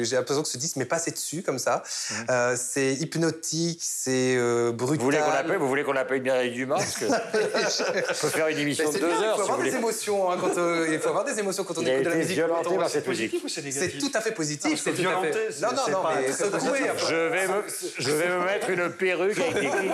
[0.03, 1.83] j'ai l'impression que ce disque m'est passé dessus comme ça.
[2.29, 4.97] Euh, c'est hypnotique, c'est euh, brutal.
[4.99, 8.47] Vous voulez qu'on l'appelle Vous voulez qu'on l'appelle Mireille Dumas Parce que on peut faire
[8.47, 9.77] une émission de deux bien, il heures faut si vous avoir des voulez.
[9.79, 10.31] émotions.
[10.31, 10.51] hein, quand,
[10.91, 12.33] il faut avoir des émotions quand on écoute de la musique.
[12.35, 13.31] violenté par cette C'est musique.
[13.31, 14.71] positif ou c'est tout à fait positif.
[14.71, 15.61] Non, C'est violenté, fait.
[15.61, 16.89] Non, non, non, mais secoué.
[16.91, 17.63] enfin, Je vais, me,
[17.99, 19.93] je vais me mettre une perruque avec des clips.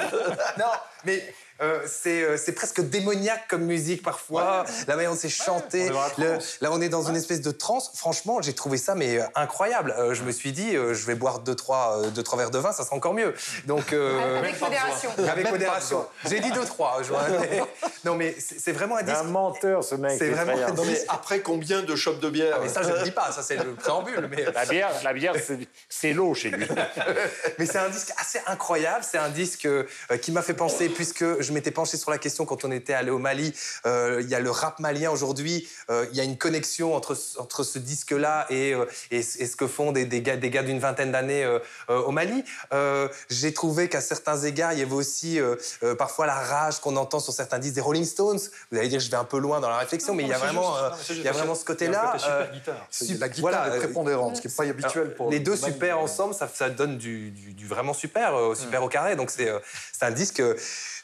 [0.57, 0.65] non,
[1.05, 4.65] mais euh, c'est euh, c'est presque démoniaque comme musique parfois.
[4.87, 5.89] La manière dont c'est chanté.
[5.91, 7.91] on Le- là, on est dans une espèce de transe.
[7.95, 9.93] Franchement, j'ai trouvé ça mais euh, incroyable.
[9.97, 12.51] Euh, je me suis dit, euh, je vais boire deux trois, euh, deux, trois verres
[12.51, 13.33] de vin, ça sera encore mieux.
[13.65, 15.09] Donc, euh, Avec modération.
[15.29, 16.05] avec modération.
[16.29, 16.99] J'ai dit deux, trois.
[17.03, 17.23] je vois.
[18.05, 19.31] non, mais c'est vraiment un C'est un disque.
[19.31, 20.15] menteur, ce mec.
[20.17, 21.05] C'est vraiment Non, mais disque.
[21.09, 23.31] après combien de chopes de bière Ah, mais ça, je ne dis pas.
[23.31, 24.27] Ça, c'est le préambule.
[24.29, 26.67] Mais, La bière, la bière c'est- c'est l'eau chez lui.
[27.59, 29.03] Mais c'est un disque assez incroyable.
[29.09, 29.83] C'est un disque euh,
[30.21, 33.09] qui m'a fait penser, puisque je m'étais penché sur la question quand on était allé
[33.09, 33.53] au Mali.
[33.85, 35.67] euh, Il y a le rap malien aujourd'hui.
[35.89, 39.39] euh, Il y a une connexion entre, ce- entre ce disque-là et, euh, et, ce
[39.41, 42.11] et ce que font des, des gars, des gars d'une vingtaine d'années euh, euh, au
[42.11, 42.43] Mali.
[42.73, 46.79] Euh, J'ai trouvé qu'à certains égards, il y avait aussi euh, euh, parfois la rage
[46.79, 48.39] qu'on entend sur certains disques des Rolling Stones.
[48.71, 50.37] Vous allez dire, je vais un peu loin dans la réflexion, mais il y a
[50.37, 52.11] vraiment, euh, il y a vraiment ce côté-là.
[52.13, 52.87] côté super euh, guitare.
[53.19, 55.99] La guitare voilà, est euh, prépondérante, ce qui n'est pas habituel pour les deux super
[55.99, 59.15] ensemble, ça, ça donne du, du- du vraiment super, euh, super au carré.
[59.15, 59.59] Donc c'est euh,
[59.93, 60.55] c'est un disque, euh,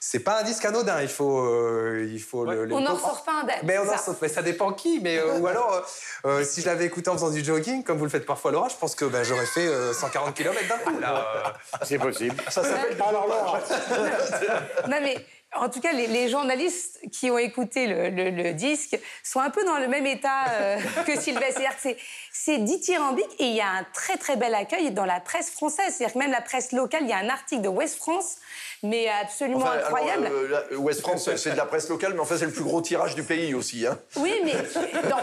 [0.06, 1.02] c'est pas un disque anodin.
[1.02, 2.66] Il faut, euh, il faut le.
[2.66, 3.56] le- On n'en ressort pas indemne.
[3.64, 5.00] Mais on en sort- mais ça dépend qui.
[5.00, 5.82] Mais euh, ou alors,
[6.26, 8.68] euh, si je l'avais écouté en faisant du jogging, comme vous le faites parfois Laura,
[8.68, 11.00] je pense que ben, j'aurais fait euh, 140 km d'un coup.
[11.00, 11.50] Là, euh.
[11.84, 12.36] C'est possible.
[12.50, 13.60] Ça s'appelle Alors, Laura,
[14.90, 15.26] Non, mais
[15.58, 19.50] en tout cas, les, les journalistes qui ont écouté le, le- le disque sont un
[19.50, 21.60] peu dans le même état euh, que Sylvestre.
[21.60, 22.00] C'est-à-dire que
[22.32, 25.94] c'est- dithyrambique et il y a un très très bel accueil dans la presse française.
[25.96, 28.38] C'est-à-dire que même la presse locale, il y a un article de West France,
[28.84, 30.30] mais absolument Enfin, alors, incroyable.
[30.32, 32.82] euh, la- West France, c'est de la presse locale, mais enfin, c'est le plus gros
[32.82, 33.86] tirage du pays aussi.
[33.88, 33.98] Hein.
[34.18, 34.54] Oui, mais
[35.10, 35.18] dans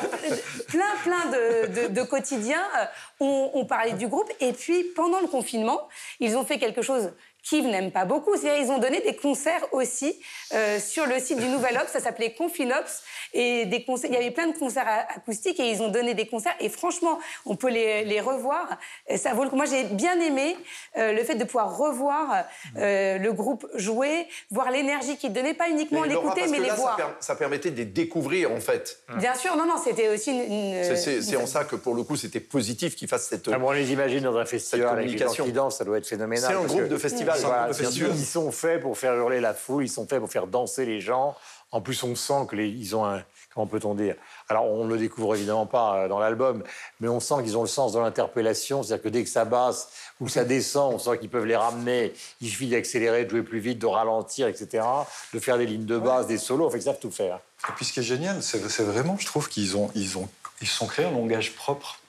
[0.69, 2.85] plein, plein de, de- de quotidiens, euh,
[3.21, 4.31] on, on parlait du groupe.
[4.41, 5.89] Et puis, pendant le confinement,
[6.21, 7.13] ils ont fait quelque chose
[7.49, 8.37] qu'Yves n'aime pas beaucoup.
[8.37, 10.21] C'est-à-dire ils ont donné des concerts aussi
[10.55, 11.91] euh, sur le site du Nouvel Ops.
[11.93, 13.03] Ça s'appelait Confinops.
[13.33, 16.27] Et des concerts, il y avait plein de concerts acoustiques et ils ont donné des
[16.27, 16.55] concerts.
[16.59, 18.67] Et franchement, on peut les, les revoir.
[19.07, 19.57] Et ça vaut le coup.
[19.57, 20.57] Moi, j'ai bien aimé
[20.99, 22.45] euh, le fait de pouvoir revoir
[22.77, 26.57] euh, le groupe jouer, voir l'énergie qu'ils donnaient, pas uniquement Mais Laura, l'écouter, parce mais
[26.59, 26.97] que les là, ça, voir.
[26.97, 28.99] per- ça permettait de les découvrir, en fait.
[29.17, 30.41] Bien sûr, non, non, c'était aussi une.
[30.53, 33.29] une- C'est- C'est c'est une- en ça que, pour le coup, c'était positif qu'ils fassent
[33.29, 33.49] cette...
[33.53, 35.45] Ah bon, on les imagine dans un festival avec les gens communication.
[35.45, 36.51] qui dansent, ça doit être phénoménal.
[36.51, 39.85] C'est un groupe que- de festival, Voilà, Ils sont faits pour faire hurler la foule,
[39.85, 41.37] ils sont faits pour faire danser les gens.
[41.73, 43.23] En plus, on sent qu'ils ont un.
[43.55, 44.15] Comment peut-on dire?
[44.49, 46.63] Alors, on ne le découvre évidemment pas euh, dans l'album,
[47.01, 48.83] mais on sent qu'ils ont le sens de l'interpellation.
[48.83, 49.89] C'est-à-dire que dès que ça basse
[50.21, 52.13] ou ça descend, on sent qu'ils peuvent les ramener.
[52.41, 54.85] Il suffit d'accélérer, de jouer plus vite, de ralentir, etc.
[55.33, 56.67] De faire des lignes de basse, des solos.
[56.67, 57.41] En fait, ils savent tout faire.
[57.69, 60.29] Et puis ce qui est génial, c'est vraiment, je trouve qu'ils ont, ils ont,
[60.61, 62.00] ils se sont créés un langage propre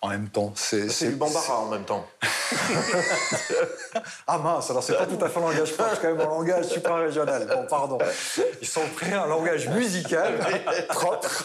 [0.00, 0.52] en même temps.
[0.54, 2.06] C'est C'est du bambara en même temps.
[4.26, 6.66] Ah mince, alors c'est pas tout à fait un langage c'est quand même un langage
[6.66, 7.46] suprarégional.
[7.46, 7.98] Bon, pardon.
[8.60, 10.38] Ils sont créés un langage musical
[10.88, 11.44] propre.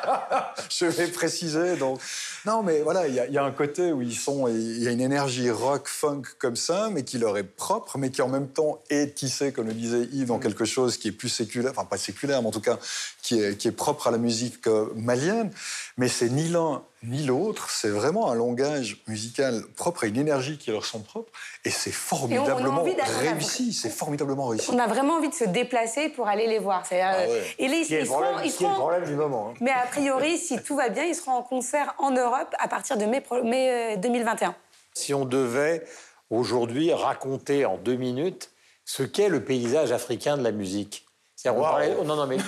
[0.70, 1.76] Je vais préciser.
[1.76, 2.00] Donc,
[2.46, 4.82] non, mais voilà, il y, a- il y a un côté où ils sont, il
[4.82, 8.22] y a une énergie rock, funk comme ça, mais qui leur est propre, mais qui
[8.22, 11.28] en même temps est tissée, comme le disait Yves, dans quelque chose qui est plus
[11.28, 12.78] séculaire, enfin pas séculaire, mais en tout cas
[13.22, 15.50] qui est, qui est propre à la musique euh, malienne.
[15.96, 20.58] Mais c'est ni l'un ni l'autre, c'est vraiment un langage musical propre et une énergie
[20.58, 21.30] qui leur sont propres.
[21.64, 23.72] Et c'est formidablement réussi.
[23.72, 24.68] C'est formidablement réussi.
[24.70, 26.84] On a vraiment envie de se déplacer pour aller les voir.
[26.84, 27.54] C'est-à-dire, Ah euh, ouais.
[27.58, 29.48] Et là, ils, le seront, problème, ils est le seront- problème du moment.
[29.50, 29.54] hein.
[29.62, 32.96] Mais a priori, si tout va bien, ils seront en concert en Europe à partir
[32.96, 34.54] de mai, pro- mai euh, 2021.
[34.94, 35.84] Si on devait
[36.30, 38.50] aujourd'hui raconter en deux minutes
[38.84, 41.06] ce qu'est le paysage africain de la musique.
[41.36, 41.70] C'est-à-dire, on Wow.
[41.70, 42.36] parlait- oh, non, non, mais.
[42.36, 42.42] Non,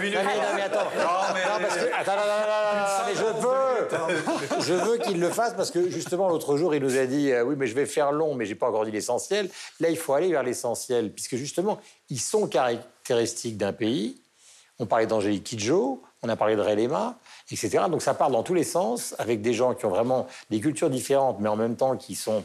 [0.00, 0.20] mais, non,
[0.56, 0.84] mais attends.
[0.84, 3.62] Non, parce que- attends, non, non, non, non, non, mais je veux.
[4.62, 7.42] Je veux qu'il le fasse parce que justement, l'autre jour, il nous a dit euh,
[7.44, 9.48] Oui, mais je vais faire long, mais j'ai pas encore dit l'essentiel.
[9.80, 11.78] Là, il faut aller vers l'essentiel, puisque justement,
[12.10, 14.20] ils sont caractéristiques d'un pays.
[14.78, 17.16] On parlait d'Angélique Kidjo, on a parlé de Relema,
[17.88, 20.90] Donc ça part dans tous les sens, avec des gens qui ont vraiment des cultures
[20.90, 22.44] différentes, mais en même temps qui sont,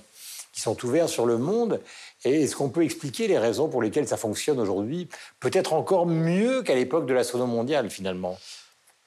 [0.51, 1.81] qui sont ouverts sur le monde.
[2.25, 5.07] Et est-ce qu'on peut expliquer les raisons pour lesquelles ça fonctionne aujourd'hui
[5.39, 8.38] Peut-être encore mieux qu'à l'époque de la sono mondiale, finalement?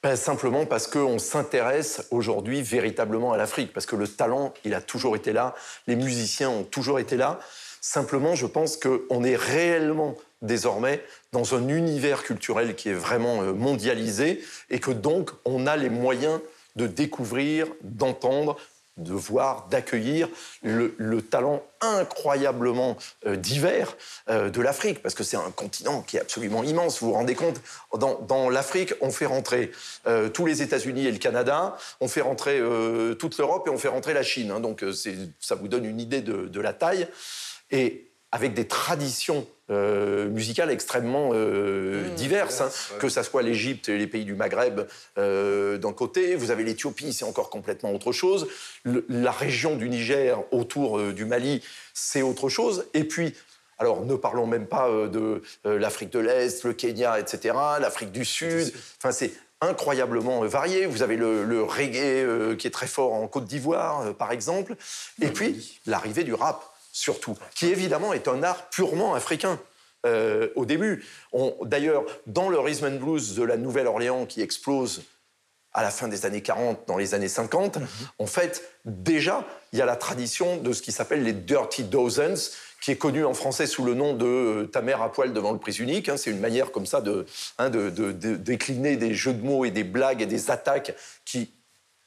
[0.03, 4.81] Ben, simplement parce qu'on s'intéresse aujourd'hui véritablement à l'Afrique, parce que le talent, il a
[4.81, 5.53] toujours été là,
[5.85, 7.39] les musiciens ont toujours été là.
[7.81, 13.53] Simplement, je pense qu'on est réellement désormais dans un univers culturel qui est vraiment euh,
[13.53, 16.39] mondialisé et que donc on a les moyens
[16.75, 18.57] de découvrir, d'entendre
[18.97, 20.27] de voir, d'accueillir
[20.63, 23.95] le, le talent incroyablement euh, divers
[24.29, 26.99] euh, de l'Afrique, parce que c'est un continent qui est absolument immense.
[26.99, 27.61] Vous vous rendez compte,
[27.97, 29.71] dans, l'Afrique, on fait rentrer
[30.33, 32.61] tous les États-Unis et le Canada, on fait rentrer
[33.17, 34.51] toute l'Europe et on fait rentrer la Chine.
[34.51, 34.59] hein.
[34.59, 34.83] donc
[35.39, 37.07] ça vous donne une idée de la taille.
[37.71, 42.69] Et avec des traditions euh, musicales extrêmement euh, diverses, hein.
[42.99, 44.81] que ça soit l'Égypte et les pays du Maghreb
[45.17, 48.47] euh, d'un côté, vous avez l'Éthiopie, c'est encore complètement autre chose,
[48.83, 53.33] Le- la région du Niger autour du Mali, c'est autre chose, et puis
[53.79, 58.71] alors, ne parlons même pas de l'Afrique de l'Est, le Kenya, etc., l'Afrique du Sud.
[58.99, 60.85] Enfin, c'est incroyablement varié.
[60.85, 64.31] Vous avez le, le reggae euh, qui est très fort en Côte d'Ivoire, euh, par
[64.31, 64.75] exemple.
[65.19, 69.59] Et puis, l'arrivée du rap, surtout, qui évidemment est un art purement africain.
[70.07, 71.05] euh, au début.
[71.61, 75.03] D'ailleurs, dans le rhythm and blues de la Nouvelle-Orléans qui explose
[75.73, 77.77] à la fin des années 40, dans les années 50,
[78.17, 82.51] en fait, déjà, il y a la tradition de ce qui s'appelle les Dirty Dozens,
[82.81, 85.51] qui est connu en français sous le nom de euh, ta mère à poil devant
[85.51, 86.09] le prise unique.
[86.09, 86.17] hein.
[86.17, 87.27] c'est une manière comme ça de,
[87.59, 90.95] hein, de- de- de décliner des jeux de mots et des blagues et des attaques
[91.25, 91.51] qui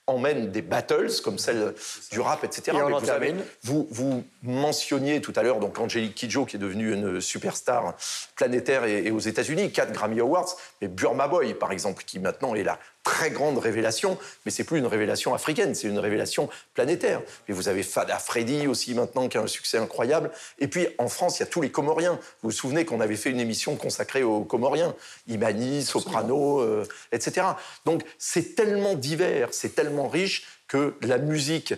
[0.07, 1.75] emmènent des battles comme celle
[2.13, 2.77] du rap, etc.
[2.77, 3.29] Et on vous, avez-
[3.63, 7.95] vous, vous mentionniez tout à l'heure donc Angélique Kidjo qui est devenue une superstar
[8.37, 12.55] planétaire et, et aux États-Unis, 4 Grammy Awards, mais Burma Boy par exemple qui maintenant
[12.55, 17.21] est la très grande révélation, mais c'est plus une révélation africaine, c'est une révélation planétaire.
[17.49, 20.33] Et vous avez Fada Freddy aussi maintenant qui a un succès incroyable.
[20.59, 22.19] Et puis en France, il y a tous les Comoriens.
[22.43, 24.97] Vous vous souvenez qu'on avait fait une émission consacrée aux Comoriens,
[25.29, 27.47] Imani, Soprano, euh, etc.
[27.85, 31.75] Donc c'est tellement divers, c'est tellement riche que la musique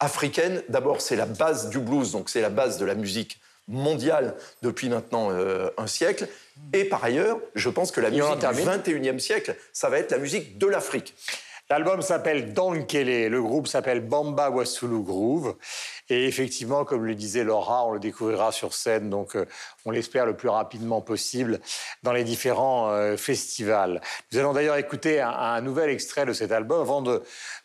[0.00, 4.34] africaine, d'abord, c'est la base du blues, donc c'est la base de la musique mondiale
[4.62, 6.26] depuis maintenant euh, un siècle.
[6.72, 8.66] Et par ailleurs, je pense que la musique du termine.
[8.66, 11.14] 21e siècle, ça va être la musique de l'Afrique.
[11.70, 15.54] L'album s'appelle Dankele, le groupe s'appelle Bamba Wasulu Groove.
[16.10, 19.46] Et effectivement, comme le disait Laura, on le découvrira sur scène, donc euh,
[19.84, 21.60] on l'espère le plus rapidement possible
[22.02, 24.00] dans les différents euh, festivals.
[24.32, 27.22] Nous allons d'ailleurs écouter un, nouvel extrait de cet album avant de,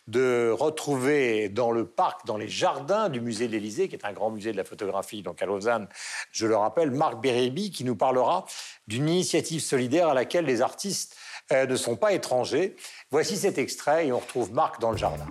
[0.08, 4.14] de retrouver dans le parc, dans les jardins du musée de l'Élysée, qui est un
[4.14, 5.88] grand musée de la photographie, donc à Lausanne,
[6.32, 8.46] je le rappelle, Marc Bérébi, qui nous parlera
[8.88, 11.16] d'une initiative solidaire à laquelle les artistes
[11.52, 12.76] euh, ne sont pas étrangers.
[13.12, 15.28] Voici cet extrait et on retrouve Marc dans le jardin.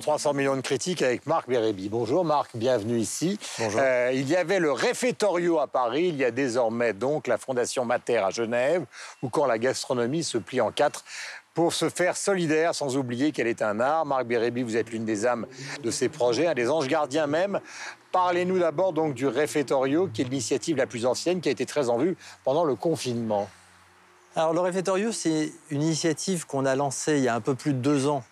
[0.00, 1.90] Dans 300 millions de critiques avec Marc Bérébi.
[1.90, 3.38] Bonjour Marc, bienvenue ici.
[3.58, 3.82] Bonjour.
[3.84, 7.84] Euh, il y avait le Réfectorio à Paris, il y a désormais donc la Fondation
[7.84, 8.86] Mater à Genève,
[9.22, 11.04] où quand la gastronomie se plie en quatre
[11.52, 14.06] pour se faire solidaire, sans oublier qu'elle est un art.
[14.06, 15.46] Marc Bérébi, vous êtes l'une des âmes
[15.82, 17.60] de ces projets, un des anges gardiens même.
[18.10, 21.90] Parlez-nous d'abord donc du Réfectorio, qui est l'initiative la plus ancienne, qui a été très
[21.90, 23.50] en vue pendant le confinement.
[24.34, 27.74] Alors, le Réfectorio, c'est une initiative qu'on a lancée il y a un peu plus
[27.74, 28.24] de deux ans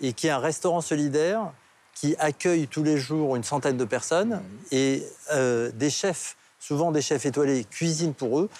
[0.00, 1.52] et qui est un restaurant solidaire
[1.94, 7.00] qui accueille tous les jours une centaine de personnes et euh, des chefs, souvent des
[7.00, 8.50] chefs étoilés, cuisinent pour eux.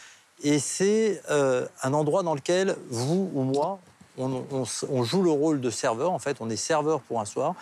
[0.42, 3.78] Et c'est euh, un endroit dans lequel vous ou moi,
[4.16, 6.12] on, on s- on joue le rôle de serveur.
[6.12, 7.54] En fait, on est serveur pour un soir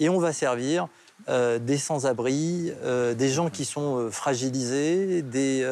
[0.00, 0.88] et on va servir
[1.28, 2.72] euh, des sans-abri,
[3.16, 5.66] des gens qui sont fragilisés, des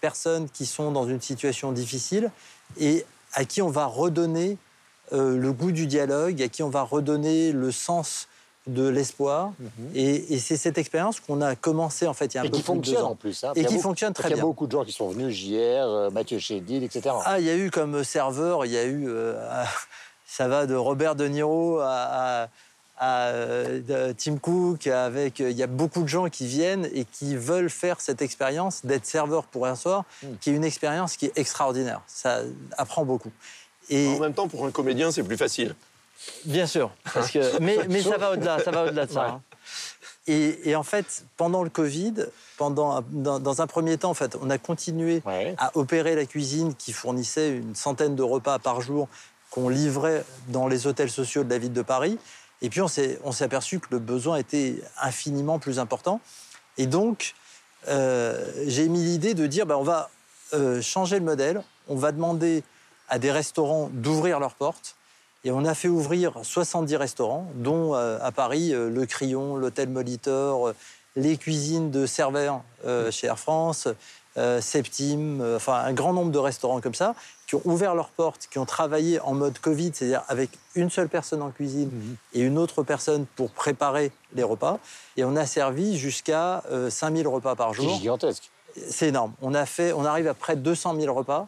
[0.00, 2.30] personnes qui sont dans une situation difficile
[2.80, 4.56] et à qui on va redonner
[5.12, 8.28] euh, le goût du dialogue, à qui on va redonner le sens
[8.68, 9.52] de l'espoir.
[9.94, 12.48] Et, et c'est cette expérience qu'on a commencé en fait il y a un Mhm.
[12.48, 13.10] Et peu qui plus de deux ans.
[13.10, 13.42] en plus.
[13.44, 13.52] hein.
[13.56, 14.44] Et qui beaucoup- fonctionne très Il y a bien.
[14.44, 17.14] beaucoup de gens qui sont venus, JR, euh, Mathieu Chédid, etc.
[17.24, 19.06] Ah, il y a eu comme serveur, il y a eu.
[19.08, 19.34] euh,
[20.26, 21.88] ça va de Robert De Niro à,
[22.44, 22.48] à-
[22.98, 26.88] à euh, de- Tim Cook, avec, euh, il y a beaucoup de gens qui viennent
[26.94, 30.04] et qui veulent faire cette expérience d'être serveur pour un soir,
[30.40, 32.00] qui est une expérience qui est extraordinaire.
[32.06, 32.42] Ça
[32.78, 33.32] apprend beaucoup.
[33.90, 35.74] Et En même temps, pour un comédien, c'est plus facile.
[36.44, 39.26] Bien sûr, parce que, mais, mais ça va au-delà, ça va au-delà de ça.
[39.26, 39.42] hein.
[40.28, 42.14] Et, et en fait, pendant le Covid,
[42.56, 45.54] pendant, dans, dans un premier temps, en fait, on a continué Ouais.
[45.58, 49.08] à opérer la cuisine qui fournissait une centaine de repas par jour
[49.50, 52.18] qu'on livrait dans les hôtels sociaux de la ville de Paris.
[52.62, 56.20] Et puis on s'est on s'est aperçu que le besoin était infiniment plus important.
[56.78, 57.34] Et donc,
[57.88, 60.08] euh, j'ai mis l'idée de dire, ben, on va
[60.54, 62.62] euh, changer le modèle, on va demander
[63.08, 64.96] à des restaurants d'ouvrir leurs portes.
[65.44, 69.88] Et on a fait ouvrir 70 restaurants, dont euh, à Paris euh, le Crillon, l'Hôtel
[69.88, 70.74] Molitor, euh,
[71.16, 73.88] les cuisines de Serveur euh, chez Air France,
[74.60, 77.14] Septime, enfin un grand nombre de restaurants comme ça,
[77.46, 81.10] qui ont ouvert leurs portes, qui ont travaillé en mode Covid, c'est-à-dire avec une seule
[81.10, 81.90] personne en cuisine
[82.32, 84.78] et une autre personne pour préparer les repas.
[85.18, 87.94] Et on a servi jusqu'à euh, 5000 repas par C'est jour.
[87.94, 88.50] gigantesque.
[88.88, 89.34] C'est énorme.
[89.42, 91.46] On, a fait, on arrive à près de 200 000 repas,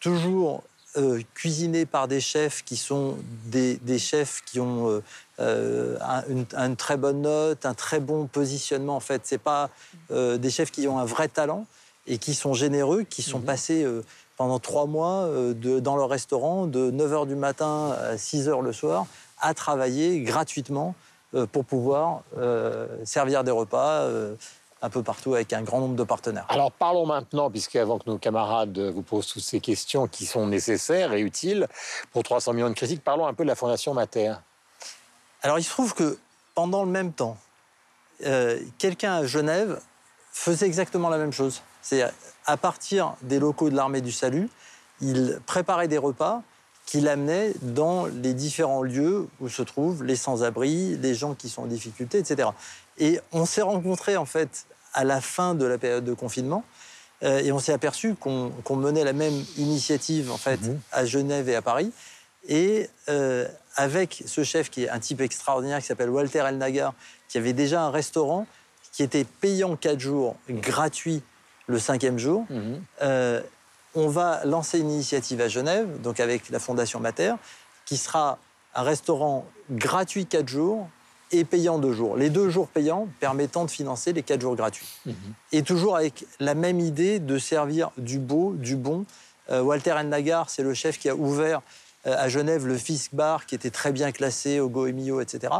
[0.00, 0.62] toujours
[0.96, 5.02] euh, cuisinés par des chefs qui sont des, des chefs qui ont euh,
[5.40, 8.96] euh, un- une, une très bonne note, un très bon positionnement.
[8.96, 9.70] En fait, c'est pas
[10.10, 11.66] euh, des chefs qui ont un vrai talent
[12.06, 14.04] et qui sont généreux, qui sont passés euh,
[14.36, 19.06] pendant trois mois de- dans leur restaurant de 9h du matin à 6h le soir
[19.40, 20.94] à travailler gratuitement
[21.52, 22.22] pour pouvoir
[23.04, 24.08] servir des repas
[24.84, 26.44] un peu partout avec un grand nombre de partenaires.
[26.50, 30.46] Alors parlons maintenant, puisque avant que nos camarades vous posent toutes ces questions qui sont
[30.46, 31.66] nécessaires et utiles
[32.12, 34.34] pour 300 millions de critiques, parlons un peu de la Fondation Mater.
[35.42, 36.18] Alors il se trouve que
[36.54, 37.38] pendant le même temps,
[38.26, 39.80] euh, quelqu'un à Genève
[40.32, 41.62] faisait exactement la même chose.
[41.80, 42.04] C'est
[42.44, 44.50] à partir des locaux de l'armée du salut,
[45.00, 46.42] il préparait des repas
[46.84, 51.62] qu'il amenait dans les différents lieux où se trouvent les sans-abri, les gens qui sont
[51.62, 52.48] en difficulté, etc.
[52.98, 56.64] Et on s'est rencontrés en fait à la fin de la période de confinement.
[57.22, 60.60] euh, et on s'est aperçu qu'on menait la même initiative en fait
[60.92, 61.92] à Genève et à Paris.
[62.48, 66.94] Et euh, avec ce chef qui est un type extraordinaire qui s'appelle Walter Elnagar,
[67.28, 68.46] qui avait déjà un restaurant
[68.92, 71.22] qui était payant 4 jours, gratuit
[71.66, 72.46] le cinquième jour,
[73.02, 73.40] euh,
[73.94, 77.34] on va lancer une initiative à Genève, donc avec la Fondation Mater,
[77.86, 78.38] qui sera
[78.74, 80.88] un restaurant gratuit 4 jours
[81.38, 82.16] et payant 2 jours.
[82.16, 84.88] Les deux jours payants permettant de financer les 4 jours gratuits.
[85.52, 89.04] Et toujours avec la même idée de servir du beau, du bon.
[89.50, 91.60] Euh, Walter Ennagar, c'est le chef qui a ouvert
[92.06, 95.52] euh, à Genève le Fisk Bar, qui était très bien classé au Goemio, etc.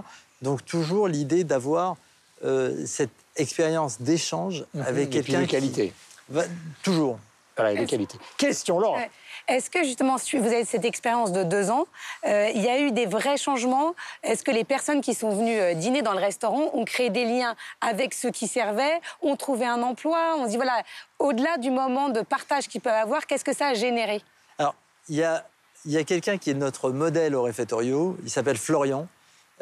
[0.43, 1.97] Donc toujours l'idée d'avoir
[2.45, 5.93] euh, cette expérience d'échange avec Et puis quelqu'un de qui- qualité.
[6.29, 6.45] Va-
[6.83, 7.19] toujours.
[7.57, 8.19] Voilà, et de qualité.
[8.37, 8.97] Question, Laurent.
[8.97, 9.11] Ouais.
[9.47, 11.87] Est-ce que justement, vous avez cette expérience de deux ans,
[12.27, 13.95] euh, il y a eu des vrais changements?
[14.23, 17.27] Est-ce que les personnes qui sont venues euh, dîner dans le restaurant ont créé des
[17.27, 20.83] liens avec ceux qui servaient, ont trouvé un emploi On se dit, voilà,
[21.19, 24.23] au-delà du moment de partage qu'ils peuvent avoir, qu'est-ce que ça a généré?
[24.59, 24.75] Alors,
[25.11, 25.47] il y a,
[25.85, 29.07] il y a quelqu'un qui est notre modèle au réfectorio, il s'appelle Florian.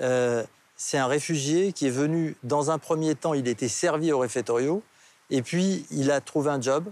[0.00, 0.44] Euh,
[0.76, 4.82] c'est un réfugié qui est venu, dans un premier temps, il était servi au réfectorio,
[5.30, 6.84] et puis il a trouvé un job,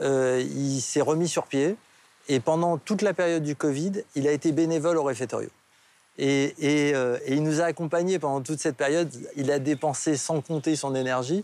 [0.00, 1.76] euh, il s'est remis sur pied,
[2.28, 5.48] et pendant toute la période du Covid, il a été bénévole au réfectorio.
[6.18, 9.10] Et, et, euh, et il nous a accompagnés pendant toute cette période.
[9.36, 11.42] Il a dépensé sans compter son énergie.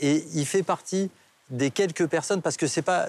[0.00, 1.10] Et il fait partie
[1.50, 3.06] des quelques personnes, parce que ce n'est pas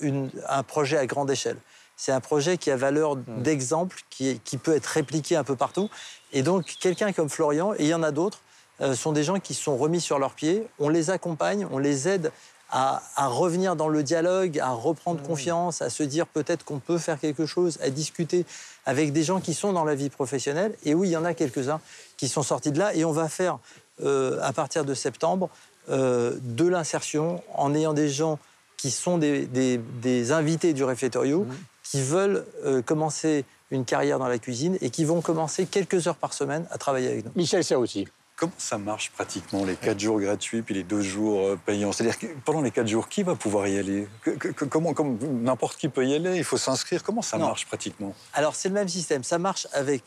[0.00, 1.56] une- un projet à grande échelle.
[1.96, 5.90] C'est un projet qui a valeur d'exemple, qui, peut être répliqué un peu partout.
[6.32, 8.40] Et donc, quelqu'un comme Florian, et il y en a d'autres,
[8.80, 10.66] euh, sont des gens qui sont remis sur leurs pieds.
[10.78, 12.32] On les accompagne, on les aide
[12.70, 16.98] à, à revenir dans le dialogue, à reprendre confiance, à se dire peut-être qu'on peut
[16.98, 18.44] faire quelque chose, à discuter
[18.86, 20.74] avec des gens qui sont dans la vie professionnelle.
[20.84, 21.80] Et oui, il y en a quelques-uns
[22.16, 22.94] qui sont sortis de là.
[22.94, 23.58] Et on va faire,
[24.02, 25.50] euh, à partir de septembre,
[25.90, 28.38] euh, de l'insertion en ayant des gens
[28.76, 31.46] qui sont des, des- des invités du réfectorio,
[31.82, 36.16] qui veulent euh, commencer une carrière dans la cuisine et qui vont commencer quelques heures
[36.16, 37.32] par semaine à travailler avec nous.
[37.36, 38.06] Michel Serrouti.
[38.40, 41.92] Comment ça marche pratiquement, les quatre jours gratuits puis les deux jours euh, payants?
[41.92, 44.08] C'est-à-dire que pendant les quatre jours, qui va pouvoir y aller?
[44.22, 47.02] Que- que- que- Comment, comme n'importe qui peut y aller Il faut s'inscrire.
[47.02, 47.48] Comment ça Non.
[47.48, 48.14] marche pratiquement?
[48.32, 49.24] Alors, c'est le même système.
[49.24, 50.02] Ça marche avec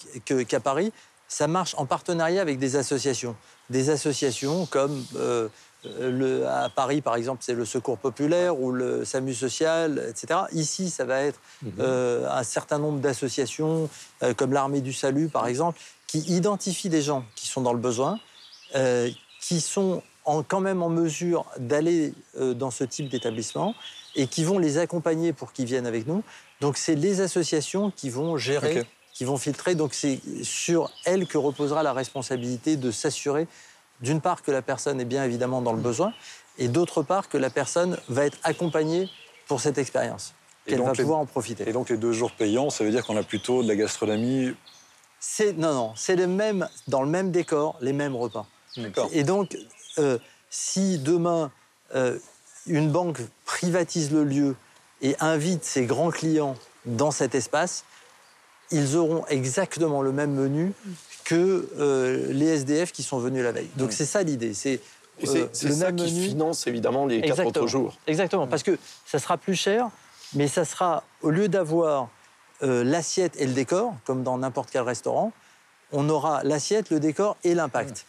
[0.48, 0.92] qu'à Paris.
[1.34, 3.36] Ça marche en partenariat avec des associations.
[3.72, 5.48] Des associations comme euh,
[5.86, 10.42] euh, le, à Paris, par exemple, c'est le Secours populaire ou le SAMU social, etc.
[10.52, 11.40] Ici, ça va être
[11.80, 13.90] euh, un certain nombre d'associations,
[14.22, 17.80] euh, comme l'Armée du Salut, par exemple, qui identifient des gens qui sont dans le
[17.80, 18.20] besoin,
[18.76, 19.10] euh,
[19.42, 23.74] qui sont en- quand même en mesure d'aller dans ce type d'établissement
[24.16, 26.22] et qui vont les accompagner pour qu'ils viennent avec nous.
[26.62, 28.76] Donc, c'est les associations qui vont gérer.
[29.14, 29.76] Qui vont filtrer.
[29.76, 33.48] Donc c'est sur elles que reposera la responsabilité de s'assurer,
[34.02, 36.14] d'une part, que la personne est bien évidemment dans le besoin,
[36.58, 39.10] et d'autre part, que la personne va être accompagnée
[39.48, 40.34] pour cette expérience,
[40.66, 41.68] qu'elle va les- pouvoir en profiter.
[41.68, 44.54] Et donc les deux jours payants, ça veut dire qu'on a plutôt de la gastronomie.
[45.20, 48.46] C'est non, non, c'est le même dans le même décor, les mêmes repas.
[48.78, 49.10] D'accord.
[49.14, 49.56] Et donc,
[50.00, 50.18] euh,
[50.50, 51.52] si demain
[51.96, 52.18] euh,
[52.66, 54.56] une banque privatise le lieu
[55.02, 56.56] et invite ses grands clients
[56.86, 57.86] dans cet espace,
[58.74, 60.74] ils auront exactement le même menu
[61.24, 63.70] que euh, les SDF qui sont venus la veille.
[63.78, 64.54] Donc c'est ça l'idée.
[64.54, 64.82] C'est
[65.24, 66.28] euh, c'est le ça même qui menu.
[66.30, 67.96] finance évidemment les quatre autres jours.
[68.08, 69.90] Exactement, parce que ça sera plus cher,
[70.34, 72.10] mais ça sera, au lieu d'avoir
[72.64, 75.32] euh, l'assiette et le décor, comme dans n'importe quel restaurant,
[75.92, 78.08] on aura l'assiette, le décor et l'impact.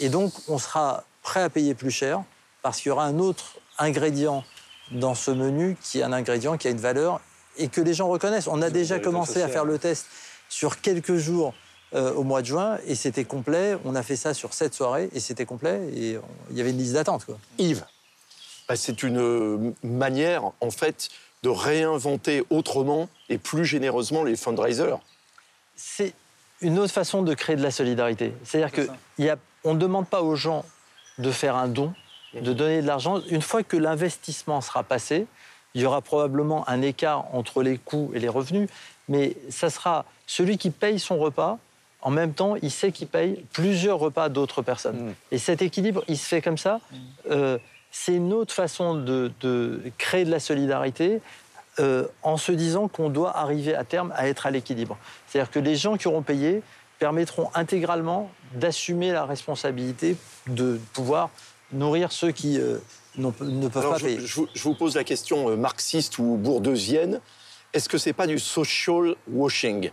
[0.00, 2.24] Et donc, on sera prêt à payer plus cher,
[2.62, 4.44] parce qu'il y aura un autre ingrédient
[4.90, 7.20] dans ce menu qui est un ingrédient qui a une valeur
[7.60, 8.48] et que les gens reconnaissent.
[8.48, 10.06] On a déjà commencé à faire le test
[10.48, 11.54] sur quelques jours
[11.94, 13.76] euh, au mois de juin et c'était complet.
[13.84, 16.18] On a fait ça sur sept soirées et c'était complet et
[16.50, 17.26] il y avait une liste d'attente.
[17.58, 17.84] Yves,
[18.68, 21.08] Bah, c'est une euh, manière, en fait,
[21.42, 24.96] de réinventer autrement et plus généreusement les fundraisers.
[25.76, 26.14] c'est
[26.62, 28.34] une autre façon de créer de la solidarité.
[28.44, 28.86] C'est-à-dire
[29.62, 30.64] qu'on ne demande pas aux gens
[31.18, 31.94] de faire un don,
[32.34, 33.22] de donner de l'argent.
[33.30, 35.26] Une fois que l'investissement sera passé,
[35.74, 38.68] il y aura probablement un écart entre les coûts et les revenus,
[39.08, 41.58] mais ça sera celui qui paye son repas.
[42.02, 45.14] En même temps, il sait qu'il paye plusieurs repas d'autres personnes.
[45.30, 46.80] Et cet équilibre, il se fait comme ça.
[47.30, 47.58] Euh,
[47.90, 51.20] c'est une autre façon de, de créer de la solidarité
[51.78, 54.98] euh, en se disant qu'on doit arriver à terme à être à l'équilibre.
[55.26, 56.62] C'est-à-dire que les gens qui auront payé
[56.98, 60.16] permettront intégralement d'assumer la responsabilité
[60.46, 61.30] de pouvoir
[61.72, 62.78] nourrir ceux qui euh,
[63.18, 64.20] ne peuvent Alors, pas je, payer.
[64.26, 67.20] je vous- je vous pose la question euh, marxiste ou bourdeusienne.
[67.72, 69.90] Est-ce que c'est pas du social washing?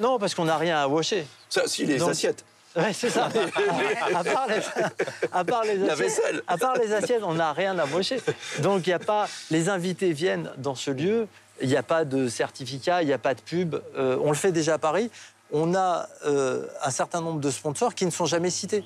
[0.00, 1.26] Non, parce qu'on n'a rien à washer.
[1.48, 2.44] Ça, si, les Donc- assiettes.
[2.76, 3.24] Ouais, c'est ça.
[4.14, 4.60] à, part les,
[5.32, 8.20] à part les assiettes, à part les assiettes, on n'a rien à washer.
[8.60, 9.26] Donc il a pas.
[9.50, 11.26] Les invités viennent dans ce lieu.
[11.60, 13.74] Il n'y a pas de certificat, il n'y a pas de pub.
[13.96, 15.10] Euh, on le fait déjà à Paris.
[15.50, 18.84] On a euh, un certain nombre de sponsors qui ne sont jamais cités.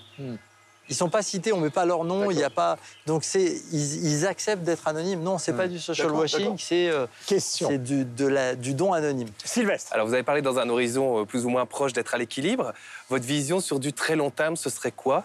[0.89, 2.77] Ils sont pas cités, on met pas leur nom, il y a pas.
[3.07, 5.23] Donc c'est, ils, ils acceptent d'être anonymes.
[5.23, 6.57] Non, c'est pas du social D'accord, washing, d'accord.
[6.59, 7.69] c'est euh, question.
[7.69, 9.29] c'est du, de la, du don anonyme.
[9.45, 9.93] Sylvestre.
[9.93, 12.73] Alors, vous avez parlé dans un horizon euh, plus ou moins proche d'être à l'équilibre.
[13.09, 15.25] Votre vision sur du très long terme, ce serait quoi?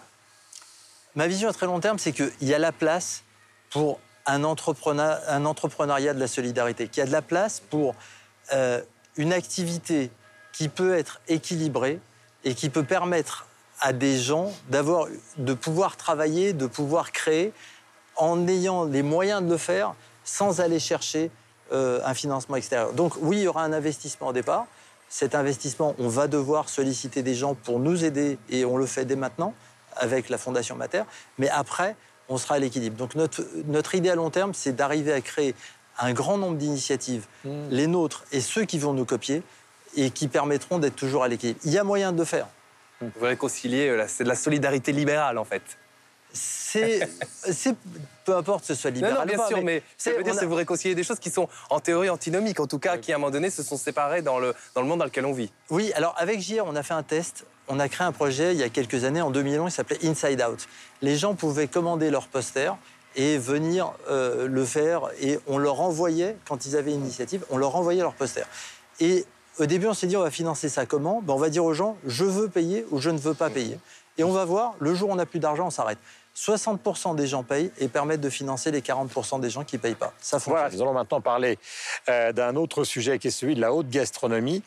[1.16, 3.24] Ma vision à très long terme, c'est qu'il y a la place
[3.70, 7.96] pour un, entrepreneur, un entrepreneuriat de la solidarité, qu'il y a de la place pour
[8.52, 8.80] euh,
[9.16, 10.10] une activité
[10.52, 11.98] qui peut être équilibrée
[12.44, 13.47] et qui peut permettre
[13.80, 15.06] à des gens d'avoir,
[15.36, 17.52] de pouvoir travailler, de pouvoir créer
[18.16, 21.30] en ayant les moyens de le faire sans aller chercher
[21.72, 22.92] euh, un financement extérieur.
[22.92, 24.66] Donc oui, il y aura un investissement au départ.
[25.08, 29.04] Cet investissement, on va devoir solliciter des gens pour nous aider et on le fait
[29.04, 29.54] dès maintenant
[29.96, 31.02] avec la Fondation Mater.
[31.38, 31.96] Mais après,
[32.28, 32.96] on sera à l'équilibre.
[32.96, 35.54] Donc notre, notre idée à long terme, c'est d'arriver à créer
[35.98, 37.26] un grand nombre d'initiatives,
[37.70, 39.42] les nôtres et ceux qui vont nous copier,
[39.96, 41.58] et qui permettront d'être toujours à l'équilibre.
[41.64, 42.46] Il y a moyen de le faire.
[43.00, 45.62] Vous réconcilier, euh, c'est de la solidarité libérale en fait.
[46.32, 47.08] C'est,
[48.24, 50.22] peu importe ce soit Non, libéral non, ou bien pas, sûr, mais, c'est- ça veut
[50.22, 52.98] dire a- c'est vous réconcilier des choses qui sont en théorie antinomiques, en tout cas,
[52.98, 55.24] qui à un moment donné se sont séparées dans le, dans le monde dans lequel
[55.26, 55.50] on vit.
[55.70, 57.46] Oui, alors avec JR, on a fait un test.
[57.68, 60.42] On a créé un projet il y a quelques années, en 2011, il s'appelait Inside
[60.42, 60.68] Out.
[61.02, 62.72] Les gens pouvaient commander leur poster
[63.16, 65.08] et venir euh, le faire.
[65.20, 68.44] Et on leur envoyait, quand ils avaient une initiative, on leur envoyait leur poster.
[69.00, 69.24] Et
[69.58, 71.20] au début, on s'est dit, on va financer ça comment?
[71.22, 73.78] Ben, On va dire aux gens, je veux payer ou je ne veux pas payer.
[74.16, 75.98] Et on va voir, le jour où on n'a plus d'argent, on s'arrête.
[76.38, 79.96] 60% des gens payent et permettent de financer les 40% des gens qui ne payent
[79.96, 80.12] pas.
[80.20, 80.72] Ça fonctionne.
[80.72, 81.58] Nous allons maintenant parler
[82.08, 84.62] euh, d'un autre sujet qui est celui de la haute gastronomie,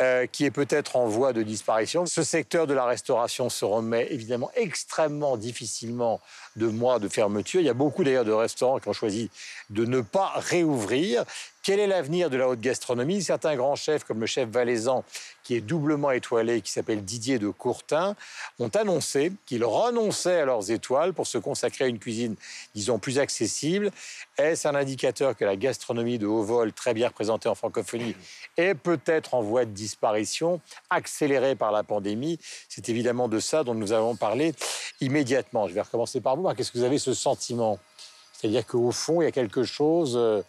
[0.00, 2.06] euh, qui est peut-être en voie de disparition.
[2.06, 6.20] Ce secteur de la restauration se remet évidemment extrêmement difficilement
[6.56, 7.60] de mois de fermeture.
[7.60, 9.30] Il y a beaucoup d'ailleurs de restaurants qui ont choisi
[9.70, 11.24] de ne pas réouvrir.
[11.62, 13.22] Quel est l'avenir de la haute gastronomie?
[13.22, 15.04] Certains grands chefs, comme le chef valaisan,
[15.46, 18.16] qui est doublement étoilé, qui s'appelle Didier de Courtin,
[18.58, 22.34] ont annoncé qu'ils renonçaient à leurs étoiles pour se consacrer à une cuisine,
[22.74, 23.92] disons, plus accessible.
[24.38, 28.16] Est-ce un indicateur que la gastronomie de haut vol, très bien représentée en francophonie,
[28.56, 32.40] est peut-être en voie de disparition, accélérée par la pandémie?
[32.68, 34.52] C'est évidemment de ça dont nous avons parlé
[35.00, 35.68] immédiatement.
[35.68, 36.52] Je vais recommencer par vous.
[36.54, 37.78] Qu'est-ce que vous avez ce sentiment?
[38.32, 40.42] C'est-à-dire qu'au fond, il y a quelque chose euh,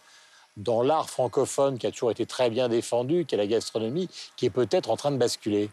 [0.58, 4.46] dans l'art francophone qui a toujours été très bien défendu, qui est la gastronomie, qui
[4.46, 5.70] est peut-être en train de basculer.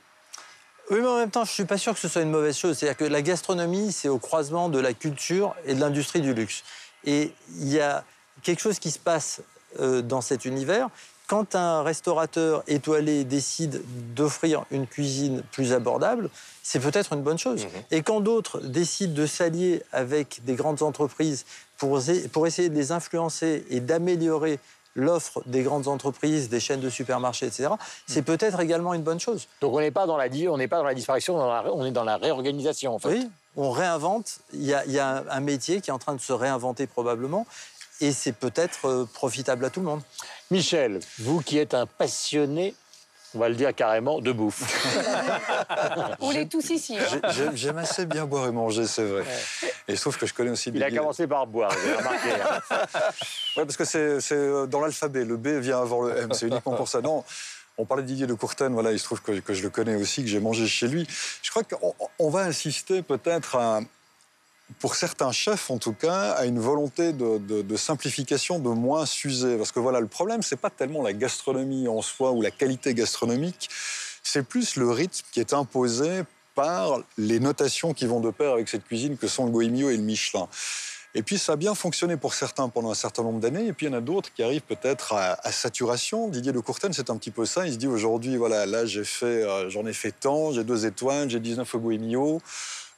[0.91, 2.57] Oui, mais en même temps, je ne suis pas sûr que ce soit une mauvaise
[2.57, 2.77] chose.
[2.77, 6.63] C'est-à-dire que la gastronomie, c'est au croisement de la culture et de l'industrie du luxe.
[7.05, 8.05] Et il y a
[8.43, 9.41] quelque chose qui se passe
[9.81, 10.91] euh, dans cet univers
[11.27, 13.83] quand un restaurateur étoilé décide
[14.15, 16.29] d'offrir une cuisine plus abordable,
[16.63, 17.67] c'est peut-être une bonne chose.
[17.91, 21.45] Et quand d'autres décident de s'allier avec des grandes entreprises
[21.79, 22.01] pour,
[22.33, 24.59] pour essayer de les influencer et d'améliorer
[24.97, 27.71] l'offre des grandes entreprises, des chaînes de supermarchés, etc.,
[28.07, 29.49] c'est peut-être également une bonne chose.
[29.61, 31.91] Donc on n'est pas dans la on n'est pas dans la disparition, la- on est
[31.91, 33.09] dans la réorganisation en fait.
[33.09, 34.39] Oui, on réinvente.
[34.53, 37.45] Il y a, y un métier qui est en train de se réinventer probablement.
[38.01, 40.03] Et c'est peut-être euh, profitable à tout le monde.
[40.51, 42.75] Michel, vous qui êtes un passionné,
[43.35, 44.63] on va le dire carrément, de bouffe.
[46.21, 46.97] On l'est tous ici.
[46.99, 47.21] hein.
[47.31, 49.25] J'ai- J'aime assez bien boire et manger, c'est vrai.
[49.89, 52.31] Et sauf que je connais aussi Il a Didier- commencé par boire, vous avez remarqué.
[52.31, 52.77] hein.
[53.57, 55.25] Ouais, parce que c'est euh, dans l'alphabet.
[55.25, 56.33] Le B vient avant le M.
[56.33, 57.01] C'est uniquement pour ça.
[57.01, 57.25] Non.
[57.77, 59.97] On parlait de Didier de Courten, voilà, il se trouve que, que je le connais
[59.97, 61.07] aussi, que j'ai mangé chez lui.
[61.43, 63.81] Je crois qu'on on va assister peut-être à,
[64.79, 69.57] pour certains chefs en tout cas, à une volonté de, simplification, de moins s'user.
[69.57, 72.95] Parce que voilà, le problème, c'est pas tellement la gastronomie en soi ou la qualité
[72.95, 73.69] gastronomique,
[74.23, 76.23] c'est plus le rythme qui est imposé
[76.55, 79.97] par les notations qui vont de pair avec cette cuisine que sont le Goemio et
[79.97, 80.49] le Michelin.
[81.17, 83.87] Et puis ça a bien fonctionné pour certains pendant un certain nombre d'années, et puis
[83.87, 86.29] il y en a d'autres qui arrivent peut-être à, saturation.
[86.29, 87.67] Didier de Courten, c'est un petit peu ça.
[87.67, 90.87] Il se dit aujourd'hui, voilà, là j'ai fait, euh, j'en ai fait tant, j'ai deux
[90.87, 92.41] étoiles, j'ai 19 au Goemio.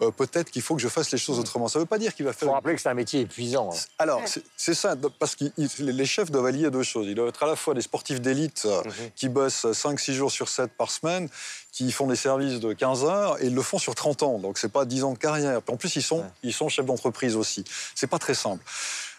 [0.02, 1.68] Euh, peut-être qu'il faut que je fasse les choses autrement.
[1.68, 3.20] Ça ne veut pas dire qu'il va Il faire faut rappeler que c'est un métier
[3.20, 3.70] épuisant.
[3.72, 3.76] hein.
[3.98, 4.20] alors,
[4.56, 5.44] c'est- ça, parce que
[5.78, 7.06] les chefs doivent allier deux choses.
[7.06, 8.82] Ils doivent être à la fois des sportifs d'élite euh,
[9.14, 11.28] qui bossent 5-6 jours sur 7 par semaine,
[11.72, 14.38] qui font des services de 15 heures, et ils le font sur 30 ans.
[14.38, 15.62] Donc, c'est pas 10 ans de carrière.
[15.62, 17.64] Puis en plus, ils sont, ils sont chefs d'entreprise aussi.
[17.94, 18.62] C'est pas très simple.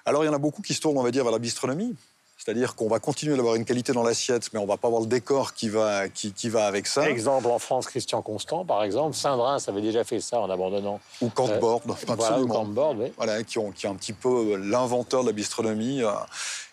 [0.05, 1.95] Alors, il y en a beaucoup qui se tournent, on va dire, vers la bistronomie.
[2.47, 5.07] C'est-à-dire qu'on va continuer d'avoir une qualité dans l'assiette, mais on va pas avoir le
[5.07, 7.09] décor qui va, qui, qui va avec ça.
[7.09, 9.17] Exemple en France, Christian Constant, par exemple.
[9.17, 11.01] Saint-Drin, ça avait déjà fait ça en abandonnant.
[11.21, 11.59] Ou Voilà,
[12.07, 12.53] ou absolument.
[12.53, 13.11] Campbell, oui.
[13.17, 16.01] voilà, qui, ont, qui est un petit peu euh, l'inventeur de la bistronomie.
[16.03, 16.11] euh.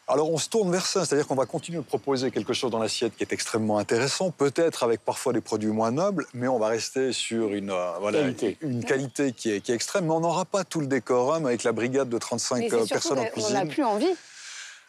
[0.06, 2.78] Alors on se tourne vers ça, c'est-à-dire qu'on va continuer de proposer quelque chose dans
[2.78, 6.68] l'assiette qui est extrêmement intéressant, peut-être avec parfois des produits moins nobles, mais on va
[6.68, 8.58] rester sur une, euh, voilà, Qualité.
[8.60, 11.64] une qualité qui est, qui est extrême, mais on n'aura pas tout le décorum avec
[11.64, 13.68] la brigade de 35 Mais euh, c'est surtout personnes en qu'on n'a cuisine.
[13.68, 14.14] plus envie.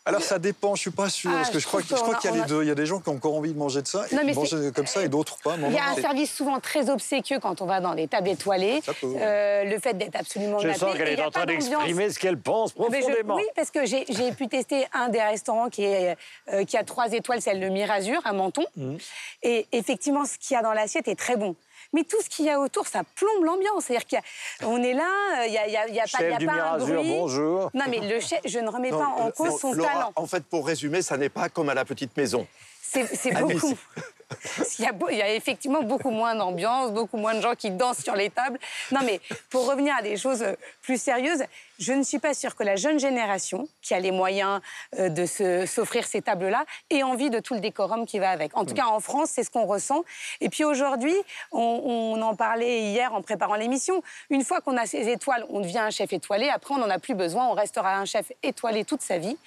[0.08, 1.98] Alors ça dépend, je suis pas sûr, Ah, parce que je je crois, qu'il y
[1.98, 2.62] a on les a- deux.
[2.64, 4.24] Il y a des gens qui ont encore envie de manger de ça, et Non,
[4.24, 5.56] de manger c'est- comme ça, et d'autres pas.
[5.58, 8.82] Il y a un service souvent très obséquieux quand on va dans des tables étoilées.
[8.86, 9.20] Ça peut, ouais.
[9.20, 10.80] Euh, le fait d'être absolument Je nappé.
[10.80, 11.70] sens qu'elle Et il est en train pas d'ambiance.
[11.70, 13.36] d'exprimer ce qu'elle pense je- profondément.
[13.36, 14.06] oui, parce que j'ai
[14.38, 16.16] pu tester un des restaurants qui, est,
[16.54, 18.66] euh, qui a trois étoiles, c'est le Mirazur à Menton.
[18.76, 18.98] Mhm.
[19.42, 21.56] Et effectivement, ce qu'il y a dans l'assiette est très bon.
[21.96, 23.86] Mais tout ce qu'il y a autour, ça plombe l'ambiance.
[23.86, 24.22] C'est-à-dire
[24.62, 26.34] qu'on est là, il n'y a, y a- il y a pas, il y Chef
[26.36, 27.10] a du pas un bruit.
[27.10, 27.72] bonjour.
[27.74, 30.12] Non, mais le chef, je ne remets Non, pas en euh, cause son Laura, talent.
[30.16, 32.46] En fait, pour résumer, ça n'est pas comme à la petite maison.
[32.82, 33.74] C'est Ah, beaucoup.
[34.80, 37.54] Il y, a, beau- il y a effectivement beaucoup moins d'ambiance, beaucoup moins de gens
[37.54, 38.58] qui dansent sur les tables.
[38.92, 39.22] Non, mais
[39.52, 40.44] pour revenir à des choses
[40.82, 41.44] plus sérieuses,
[41.80, 44.62] je ne suis pas sûre que la jeune génération, qui a les moyens
[45.00, 48.56] euh, de se- s'offrir ces tables-là, ait envie de tout le décorum qui va avec.
[48.58, 50.04] En tout cas, en France, c'est ce qu'on ressent.
[50.42, 51.16] Et puis aujourd'hui,
[51.52, 54.02] on, on en parlait hier en préparant l'émission.
[54.30, 56.50] Une fois qu'on a ces étoiles, on devient un chef étoilé.
[56.50, 57.48] Après, on n'en a plus besoin.
[57.48, 59.38] On restera un chef étoilé toute sa vie.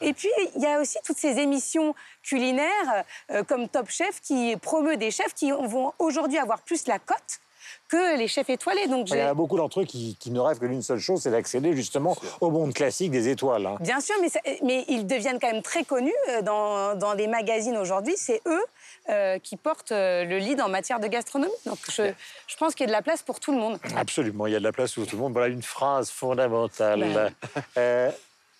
[0.00, 4.56] Et puis, il y a aussi toutes ces émissions culinaires euh, comme Top Chef qui
[4.56, 7.40] promeut des chefs qui vont aujourd'hui avoir plus la cote
[7.88, 8.86] que les chefs étoilés.
[8.86, 10.98] Donc, Il y en a beaucoup d'entre eux qui, qui ne rêvent que d'une seule
[10.98, 13.66] chose, c'est d'accéder justement au monde classique des étoiles.
[13.66, 13.76] hein.
[13.80, 17.26] Bien sûr, mais, ça- mais ils deviennent quand même très connus euh, dans, dans les
[17.26, 18.14] magazines aujourd'hui.
[18.16, 18.64] C'est eux
[19.10, 21.50] euh, qui portent euh, le lead en matière de gastronomie.
[21.66, 22.12] Donc je,
[22.46, 23.78] je pense qu'il y a de la place pour tout le monde.
[23.96, 25.32] Absolument, il y a de la place pour tout le monde.
[25.32, 27.32] Voilà une phrase fondamentale.
[27.78, 28.10] Euh,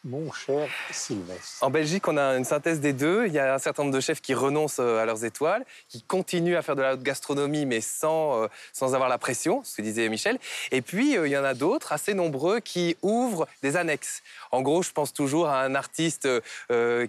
[0.05, 1.62] mon cher Sylvestre.
[1.62, 3.26] En Belgique, on a une synthèse des deux.
[3.26, 6.03] Il y a un certain nombre de chefs qui renoncent euh, à leurs étoiles, qui
[6.03, 9.82] continuent à faire de la gastronomie, mais sans, euh, sans avoir la pression, ce que
[9.82, 10.38] disait Michel.
[10.70, 14.22] Et puis, euh, il y en a d'autres, assez nombreux, qui ouvrent des annexes.
[14.51, 16.28] En gros, je pense toujours à un artiste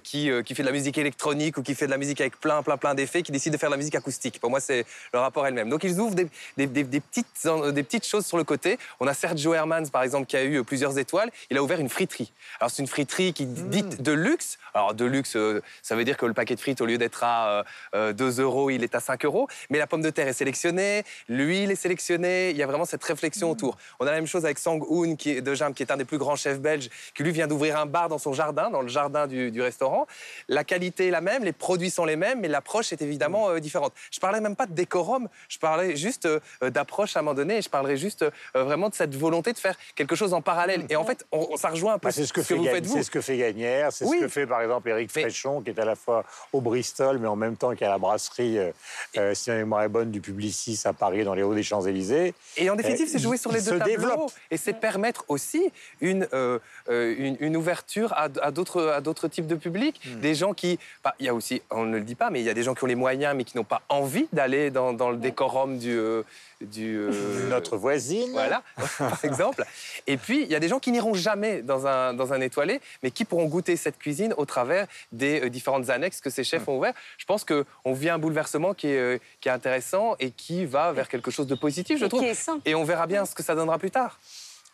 [0.03, 2.61] qui, qui fait de la musique électronique ou qui fait de la musique avec plein,
[2.63, 4.39] plein, plein d'effets, qui décide de faire de la musique acoustique.
[4.41, 5.69] Pour moi, c'est le rapport elle-même.
[5.69, 6.27] Donc, ils ouvrent des,
[6.57, 8.77] des- petites, des petites choses sur le côté.
[8.99, 11.31] On a Sergio Hermans, par exemple, qui a eu plusieurs étoiles.
[11.49, 12.31] Il a ouvert une friterie.
[12.59, 14.57] Alors, c'est une friterie qui dite de luxe.
[14.73, 17.23] Alors, de luxe, euh, ça veut dire que le paquet de frites, au lieu d'être
[17.23, 17.63] à euh,
[17.95, 19.47] euh, 2 euros, il est à 5 euros.
[19.69, 22.51] Mais la pomme de terre est sélectionnée, l'huile est sélectionnée.
[22.51, 23.77] Il y a vraiment cette réflexion autour.
[23.99, 25.97] On a la même chose avec Sang Hoon qui est, de Jam, qui est un
[25.97, 28.81] des plus grands chefs belges, qui lui vient d'ouvrir un bar dans son jardin, dans
[28.81, 30.05] le jardin du, du restaurant.
[30.47, 33.59] La qualité est la même, les produits sont les mêmes, mais l'approche est évidemment euh,
[33.59, 33.93] différente.
[34.11, 37.33] Je parlais même pas de décorum, je parlais juste euh, euh, d'approche à un moment
[37.35, 38.29] donné, et je parlerai juste euh,
[38.63, 40.85] vraiment de cette volonté de faire quelque chose en parallèle.
[40.89, 42.68] Et en fait, on- ça rejoint un peu Bah, ce que que fait vous Gagne-
[42.71, 44.17] faites-vous C'est ce que fait Gagnère, c'est Oui.
[44.19, 47.17] ce que fait par exemple Éric Mais- Fréchon, qui est à la fois au Bristol,
[47.19, 48.71] mais en même temps qui est à la brasserie, euh,
[49.17, 52.33] euh, si ma mémoire est bonne, du Publicis à Paris, dans les hauts des Champs-Élysées.
[52.57, 53.85] Et en définitive, Euh, c'est jouer sur les deux tableaux.
[53.85, 54.31] développe.
[54.51, 56.59] Et c'est permettre aussi une, euh,
[56.89, 59.99] une, une ouverture à, à d'autres types de publics.
[60.05, 60.19] Hmm.
[60.19, 60.79] Des gens qui.
[61.03, 62.63] bah, Il y a aussi, on ne le dit pas, mais il y a des
[62.63, 65.77] gens qui ont les moyens, mais qui n'ont pas envie d'aller dans, dans le décorum
[65.77, 65.97] du.
[65.97, 66.23] euh,
[66.61, 68.31] du euh, Notre voisine.
[68.31, 68.63] Voilà,
[68.97, 69.63] par exemple.
[70.07, 72.81] Et puis, il y a des gens qui n'iront jamais dans un, dans un étoilé,
[73.03, 76.67] mais qui pourront goûter cette cuisine au travers des euh, différentes annexes que ces chefs
[76.67, 76.71] Hmm.
[76.71, 76.97] ont ouvertes.
[77.17, 80.91] Je pense qu'on vit un bouleversement qui est, euh, qui est intéressant et qui va
[80.91, 82.21] vers quelque chose de positif, je Et trouve.
[82.21, 82.59] qui est sain.
[82.65, 84.19] Et on verra bien ce que ça donnera plus tard.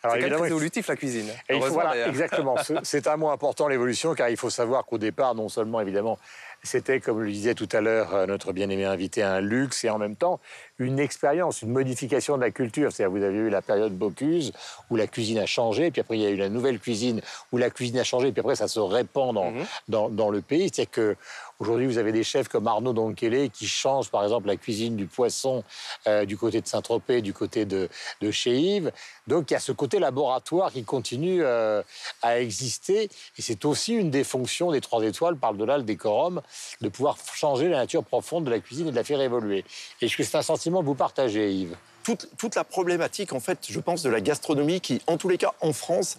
[0.02, 1.26] Alors, évidemment, évolutif, la cuisine.
[1.48, 2.08] Et il faut- Heureusement, voilà, d'ailleurs.
[2.08, 2.56] exactement.
[2.62, 6.18] Ce- C'est un mot important, l'évolution, car il faut savoir qu'au départ, non seulement, évidemment,
[6.66, 9.98] c'était, comme le disait tout à l'heure euh, notre bien-aimé invité, un luxe et en
[9.98, 10.40] même temps
[10.78, 12.92] une expérience, une modification de la culture.
[12.92, 14.52] C'est-à-dire, vous avez eu la période Bocuse
[14.90, 17.56] où la cuisine a changé, puis après, il y a eu la nouvelle cuisine où
[17.56, 19.64] la cuisine a changé, puis après, ça se répand dans, Mhm.
[19.88, 20.68] dans, dans le pays.
[20.70, 21.16] C'est-à-dire que
[21.58, 25.06] Aujourd'hui, vous avez des chefs comme Arnaud Donkele qui changent, par exemple, la cuisine du
[25.06, 25.64] poisson
[26.06, 27.88] euh, du côté de Saint-Tropez, du côté de,
[28.20, 28.92] de chez Yves.
[29.26, 31.82] Donc, il y a ce côté laboratoire qui continue euh,
[32.20, 33.08] à exister.
[33.38, 36.42] Et c'est aussi une des fonctions des trois étoiles, par-delà le décorum,
[36.82, 39.64] de pouvoir changer la nature profonde de la cuisine et de la faire évoluer.
[40.02, 41.76] Est-ce que c'est un sentiment que vous partagez, Yves?
[42.04, 45.38] Toute, toute la problématique, en fait, je pense, de la gastronomie qui, en tous les
[45.38, 46.18] cas, en France,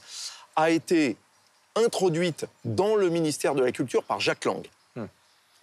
[0.55, 1.15] a été
[1.75, 4.65] introduite dans le ministère de la Culture par Jacques Lang,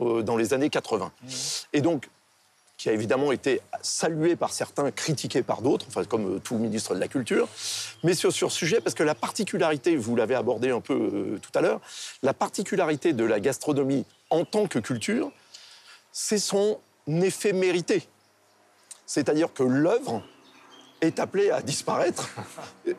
[0.00, 1.12] euh, dans les années 80.
[1.72, 2.08] Et donc,
[2.76, 6.94] qui a évidemment été salué par certains, critiqué par d'autres, enfin, comme euh, tout ministre
[6.94, 7.48] de la Culture.
[8.02, 11.56] Mais sur, ce sujet, parce que la particularité, vous l'avez abordé un peu euh, tout
[11.56, 11.80] à l'heure,
[12.22, 15.30] la particularité de la gastronomie en tant que culture,
[16.12, 18.08] c'est son éphémérité.
[19.06, 20.22] C'est-à-dire que l'œuvre
[21.00, 22.30] est appelée à disparaître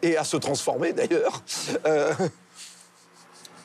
[0.01, 1.41] et à se transformer d'ailleurs,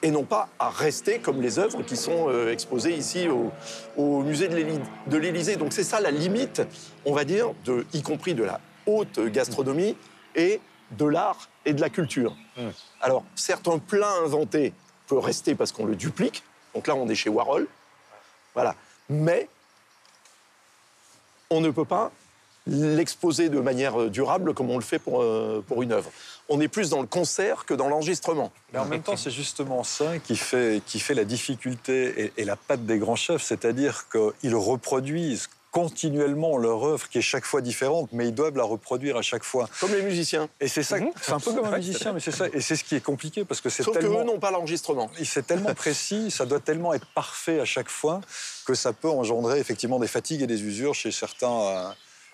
[0.03, 3.53] et non pas à rester comme les œuvres qui sont euh, exposées ici au,
[3.97, 5.57] au musée de l'Élysée.
[5.57, 6.63] Donc c'est ça la limite,
[7.05, 9.97] on va dire, de, y compris de la haute gastronomie
[10.35, 10.61] et
[10.93, 12.35] de l'art et de la culture.
[13.01, 14.73] Alors certes, un plat inventé
[15.07, 16.43] peut rester parce qu'on le duplique.
[16.75, 17.67] Donc là, on est chez Warhol.
[18.55, 18.75] Voilà.
[19.09, 19.49] Mais
[21.51, 22.11] on ne peut pas
[22.71, 26.11] l'exposer de manière euh, durable comme on le fait pour, euh, pour une œuvre.
[26.49, 28.53] On est plus dans le concert que dans l'enregistrement.
[28.73, 32.45] Mais en même temps, c'est justement ça qui fait, qui fait la difficulté et, et
[32.45, 37.61] la patte des grands chefs, c'est-à-dire qu'ils reproduisent continuellement leur œuvre qui est chaque fois
[37.61, 39.69] différente, mais ils doivent la reproduire à chaque fois.
[39.81, 40.49] Comme les musiciens.
[40.61, 42.85] Et c'est ça, c'est un peu comme un musicien, mais c'est ça, et c'est ce
[42.85, 45.11] qui est compliqué parce que c'est Sauf tellement, qu'eux n'ont pas l'enregistrement.
[45.23, 48.21] c'est tellement précis, ça doit tellement être parfait à chaque fois
[48.67, 51.89] que ça peut engendrer effectivement des fatigues et des usures chez certains, euh,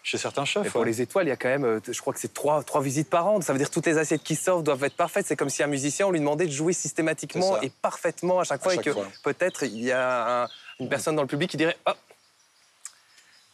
[0.07, 0.71] chez certains chefs.
[0.71, 0.87] Pour ouais.
[0.87, 3.11] les étoiles, il y a quand même, euh, je crois que c'est trois, trois visites
[3.11, 3.41] par an.
[3.41, 5.27] Ça veut dire que toutes les assiettes qui sortent doivent être parfaites.
[5.27, 8.63] C'est comme si un musicien, on lui demandait de jouer systématiquement et parfaitement à chaque
[8.63, 8.73] fois.
[8.75, 9.09] chaque et que fois.
[9.25, 10.49] peut-être il y a un-
[10.79, 11.93] une personne dans le public qui dirait Oh,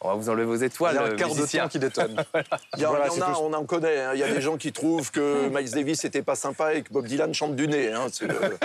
[0.03, 0.95] on va vous enlever vos étoiles.
[0.95, 2.23] Il y a un quart de temps qui détonne.
[2.75, 3.39] Il y, a- Voilà, il y en a, tout.
[3.41, 3.99] on en connaît.
[4.01, 4.11] hein.
[4.13, 6.91] Il y a des gens qui trouvent que Miles Davis n'était pas sympa et que
[6.91, 7.91] Bob Dylan chante du nez.
[7.91, 8.07] hein.
[8.21, 8.57] Le-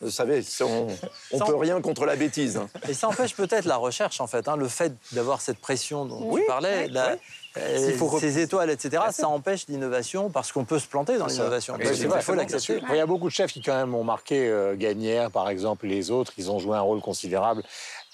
[0.00, 0.88] Vous savez, on
[1.32, 2.56] ne peut rien contre la bêtise.
[2.56, 2.68] hein.
[2.88, 4.48] Et ça empêche peut-être la recherche, en fait.
[4.48, 7.18] hein, le fait d'avoir cette pression dont Oui, tu parlais, oui, la- oui.
[7.58, 11.26] euh, faut rep- ces étoiles, etc., ça empêche l'innovation parce qu'on peut se planter dans
[11.26, 11.76] l'innovation.
[12.20, 12.80] Faut l'accepter.
[12.90, 15.86] Il y a beaucoup de chefs qui, quand même, ont marqué euh, Gagnère, par exemple,
[15.86, 16.32] les autres.
[16.38, 17.62] Ils ont joué un rôle considérable,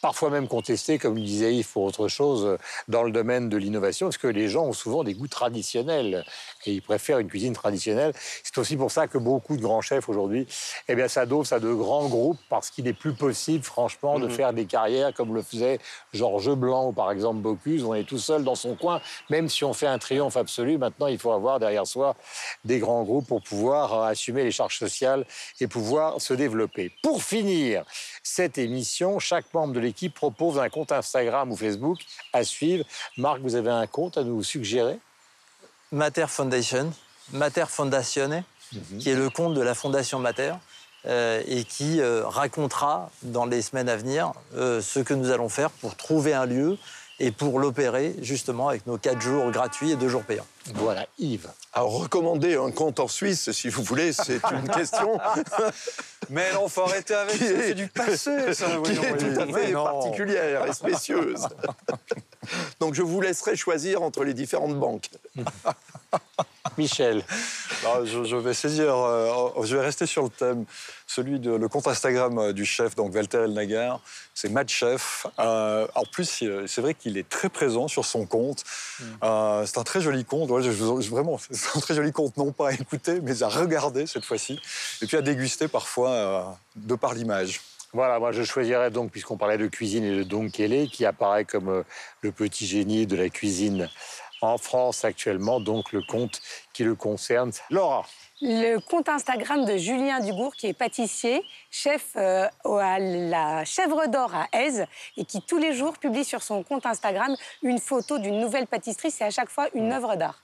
[0.02, 3.56] parfois même contesté, comme le disait Yves, pour autre chose, euh, dans le domaine de
[3.56, 6.24] l'innovation, parce que les gens ont souvent des goûts traditionnels
[6.66, 8.12] et ils préfèrent une cuisine traditionnelle.
[8.42, 10.46] C'est aussi pour ça que beaucoup de grands chefs aujourd'hui
[10.88, 14.52] eh bien, s'adossent à de grands groupes, parce qu'il n'est plus possible, franchement, de faire
[14.52, 15.78] des carrières comme le faisait
[16.12, 17.84] Georges Blanc ou, par exemple, Bocuse.
[17.84, 19.00] On est tout seul dans son coin,
[19.30, 20.78] même si on fait un triomphe absolu.
[20.78, 22.16] Maintenant, il faut avoir derrière soi
[22.64, 25.24] des grands groupes pour pouvoir euh, assumer les charges sociales
[25.60, 26.92] et pouvoir se développer.
[27.02, 27.84] Pour finir
[28.22, 31.98] cette émission, chaque membre de l'équipe propose un compte Instagram ou Facebook
[32.32, 32.84] à suivre.
[33.16, 34.98] Marc, vous avez un compte à nous suggérer?
[35.90, 36.92] Mater Foundation,
[37.32, 38.44] Mater Fondazione,
[38.98, 40.54] qui est le compte de la Fondation Mater.
[41.06, 45.48] euh, et qui euh, racontera dans les semaines à venir euh, ce que nous allons
[45.48, 46.78] faire pour trouver un lieu
[47.18, 50.46] et pour l'opérer justement avec nos quatre jours gratuits et deux jours payants.
[50.74, 51.48] Voilà, Yves.
[51.72, 55.18] Alors, recommander un compte en Suisse, si vous voulez, c'est une question
[56.30, 58.66] Mais non, faut arrêter avec ça, est- c'est du passé, ça.
[58.84, 61.46] qui est tout à fait particulière et spécieuse.
[62.80, 65.08] Donc, je vous laisserai choisir entre les différentes banques.
[66.78, 67.22] Michel.
[67.84, 70.64] Alors, je, je vais saisir, euh, je vais rester sur le thème.
[71.06, 74.00] celui de le compte Instagram euh, du chef, donc Walter Elnagar,
[74.34, 75.26] c'est Mad Chef.
[75.40, 78.62] Euh, en plus, c'est vrai qu'il est très présent sur son compte.
[79.24, 80.50] Euh, c'est un très joli compte.
[80.50, 83.48] Ouais, je- je- vraiment, c'est un très joli compte, non pas à écouter, mais à
[83.48, 84.60] regarder cette fois-ci,
[85.02, 87.60] et puis à déguster parfois de par l'image.
[87.94, 91.44] Voilà, moi je choisirais donc, puisqu'on parlait de cuisine et de Don Kelly, qui apparaît
[91.44, 91.84] comme
[92.22, 93.90] le petit génie de la cuisine
[94.42, 96.40] en France actuellement, donc le compte
[96.72, 97.52] qui le concerne.
[97.70, 98.04] Laura,
[98.40, 104.34] Le compte Instagram de Julien Dugour, qui est pâtissier, chef euh, à la Chèvre d'Or
[104.34, 104.86] à Aise,
[105.16, 109.10] et qui tous les jours publie sur son compte Instagram une photo d'une nouvelle pâtisserie.
[109.10, 110.42] C'est à chaque fois une œuvre d'art.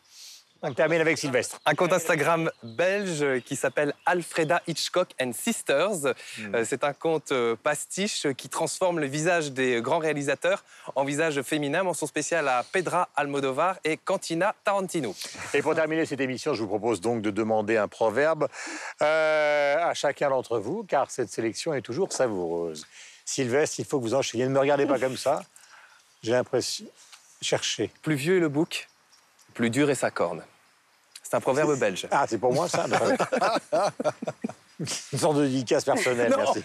[0.62, 1.60] On termine avec Sylvestre.
[1.66, 6.14] Un compte Instagram belge qui s'appelle Alfreda Hitchcock and Sisters.
[6.54, 10.64] Euh, C'est un compte euh, pastiche qui transforme le visage des grands réalisateurs
[10.96, 11.84] en visage féminin.
[11.84, 15.14] Mention spéciale à Pedra Almodovar et Cantina Tarantino.
[15.54, 18.48] Et pour terminer cette émission, je vous propose donc de demander un proverbe
[19.02, 22.86] euh, à chacun d'entre vous, car cette sélection est toujours savoureuse.
[23.24, 24.44] Sylvestre, il faut que vous enchaîniez.
[24.44, 25.42] Ne me regardez pas comme ça.
[26.22, 26.86] J'ai l'impression.
[27.40, 27.90] Cherchez.
[28.02, 28.87] Plus vieux est le bouc,
[29.58, 30.44] plus dur est sa corne.
[31.20, 32.06] C'est un proverbe belge.
[32.12, 32.86] Ah, c'est pour moi ça
[34.78, 36.62] Une sorte de dédicace personnelle, merci.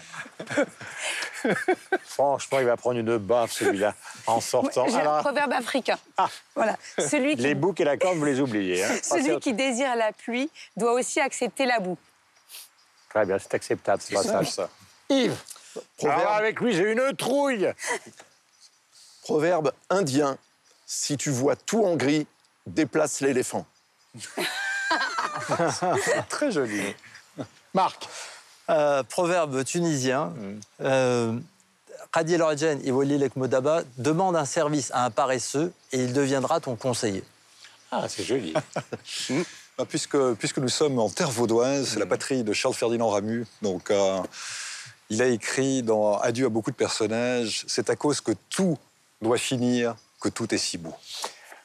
[2.06, 3.94] Franchement, il va prendre une baffe celui-là
[4.28, 4.86] en sortant.
[4.86, 5.98] J'ai un Alors, proverbe africain.
[6.16, 6.28] Ah.
[6.54, 6.76] Voilà.
[6.96, 8.84] Celui qui, les boucs et la corde, vous les oubliez.
[8.84, 8.96] hein.
[9.02, 11.98] celui qui désire la pluie doit aussi accepter la boue.
[13.10, 14.52] Très bien, c'est acceptable, c'est pas simple, ça.
[14.52, 14.70] ça.
[15.08, 15.34] Yves,
[15.96, 16.20] Proverbe.
[16.20, 17.72] alors avec lui, j'ai une trouille.
[19.24, 20.38] Proverbe indien
[20.86, 22.26] si tu vois tout en gris,
[22.66, 23.66] déplace l'éléphant.
[26.28, 26.94] Très joli.
[27.74, 28.08] Marc,
[28.70, 30.32] Euh, proverbe tunisien.
[30.80, 31.38] Euh,
[32.12, 36.60] Khadi El Radjen Iwoli Lek Modaba demande un service à un paresseux et il deviendra
[36.60, 37.22] ton conseiller.
[37.90, 38.54] ah, c'est joli.
[39.76, 43.44] Ah, Puisque, puisque nous sommes en terre vaudoise, c'est la patrie de Charles-Ferdinand Ramu.
[43.60, 44.22] Donc, euh,
[45.10, 48.78] il a écrit dans Adieu à beaucoup de personnages C'est à cause que tout
[49.20, 50.94] doit finir que tout est si beau.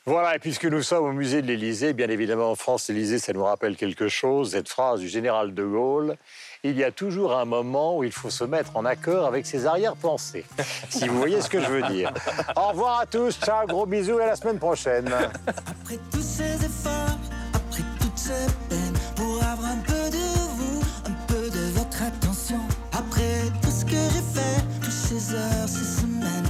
[0.05, 3.33] Voilà, et puisque nous sommes au musée de l'Élysée, bien évidemment en France, l'Élysée, ça
[3.33, 6.15] nous rappelle quelque chose, cette phrase du général de Gaulle.
[6.63, 9.65] Il y a toujours un moment où il faut se mettre en accord avec ses
[9.65, 10.45] arrière-pensées.
[10.89, 12.11] si vous voyez ce que je veux dire.
[12.55, 15.09] Au revoir à tous, ciao, gros bisous et à la semaine prochaine.
[15.47, 17.17] Après tous ces efforts,
[17.53, 20.25] après toutes ces peines, pour avoir un peu de
[20.57, 22.59] vous, un peu de votre attention.
[22.93, 26.49] Après tout ce que j'ai fait, toutes ces heures, ces semaines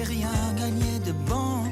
[0.00, 1.69] j'ai rien gagné de bon.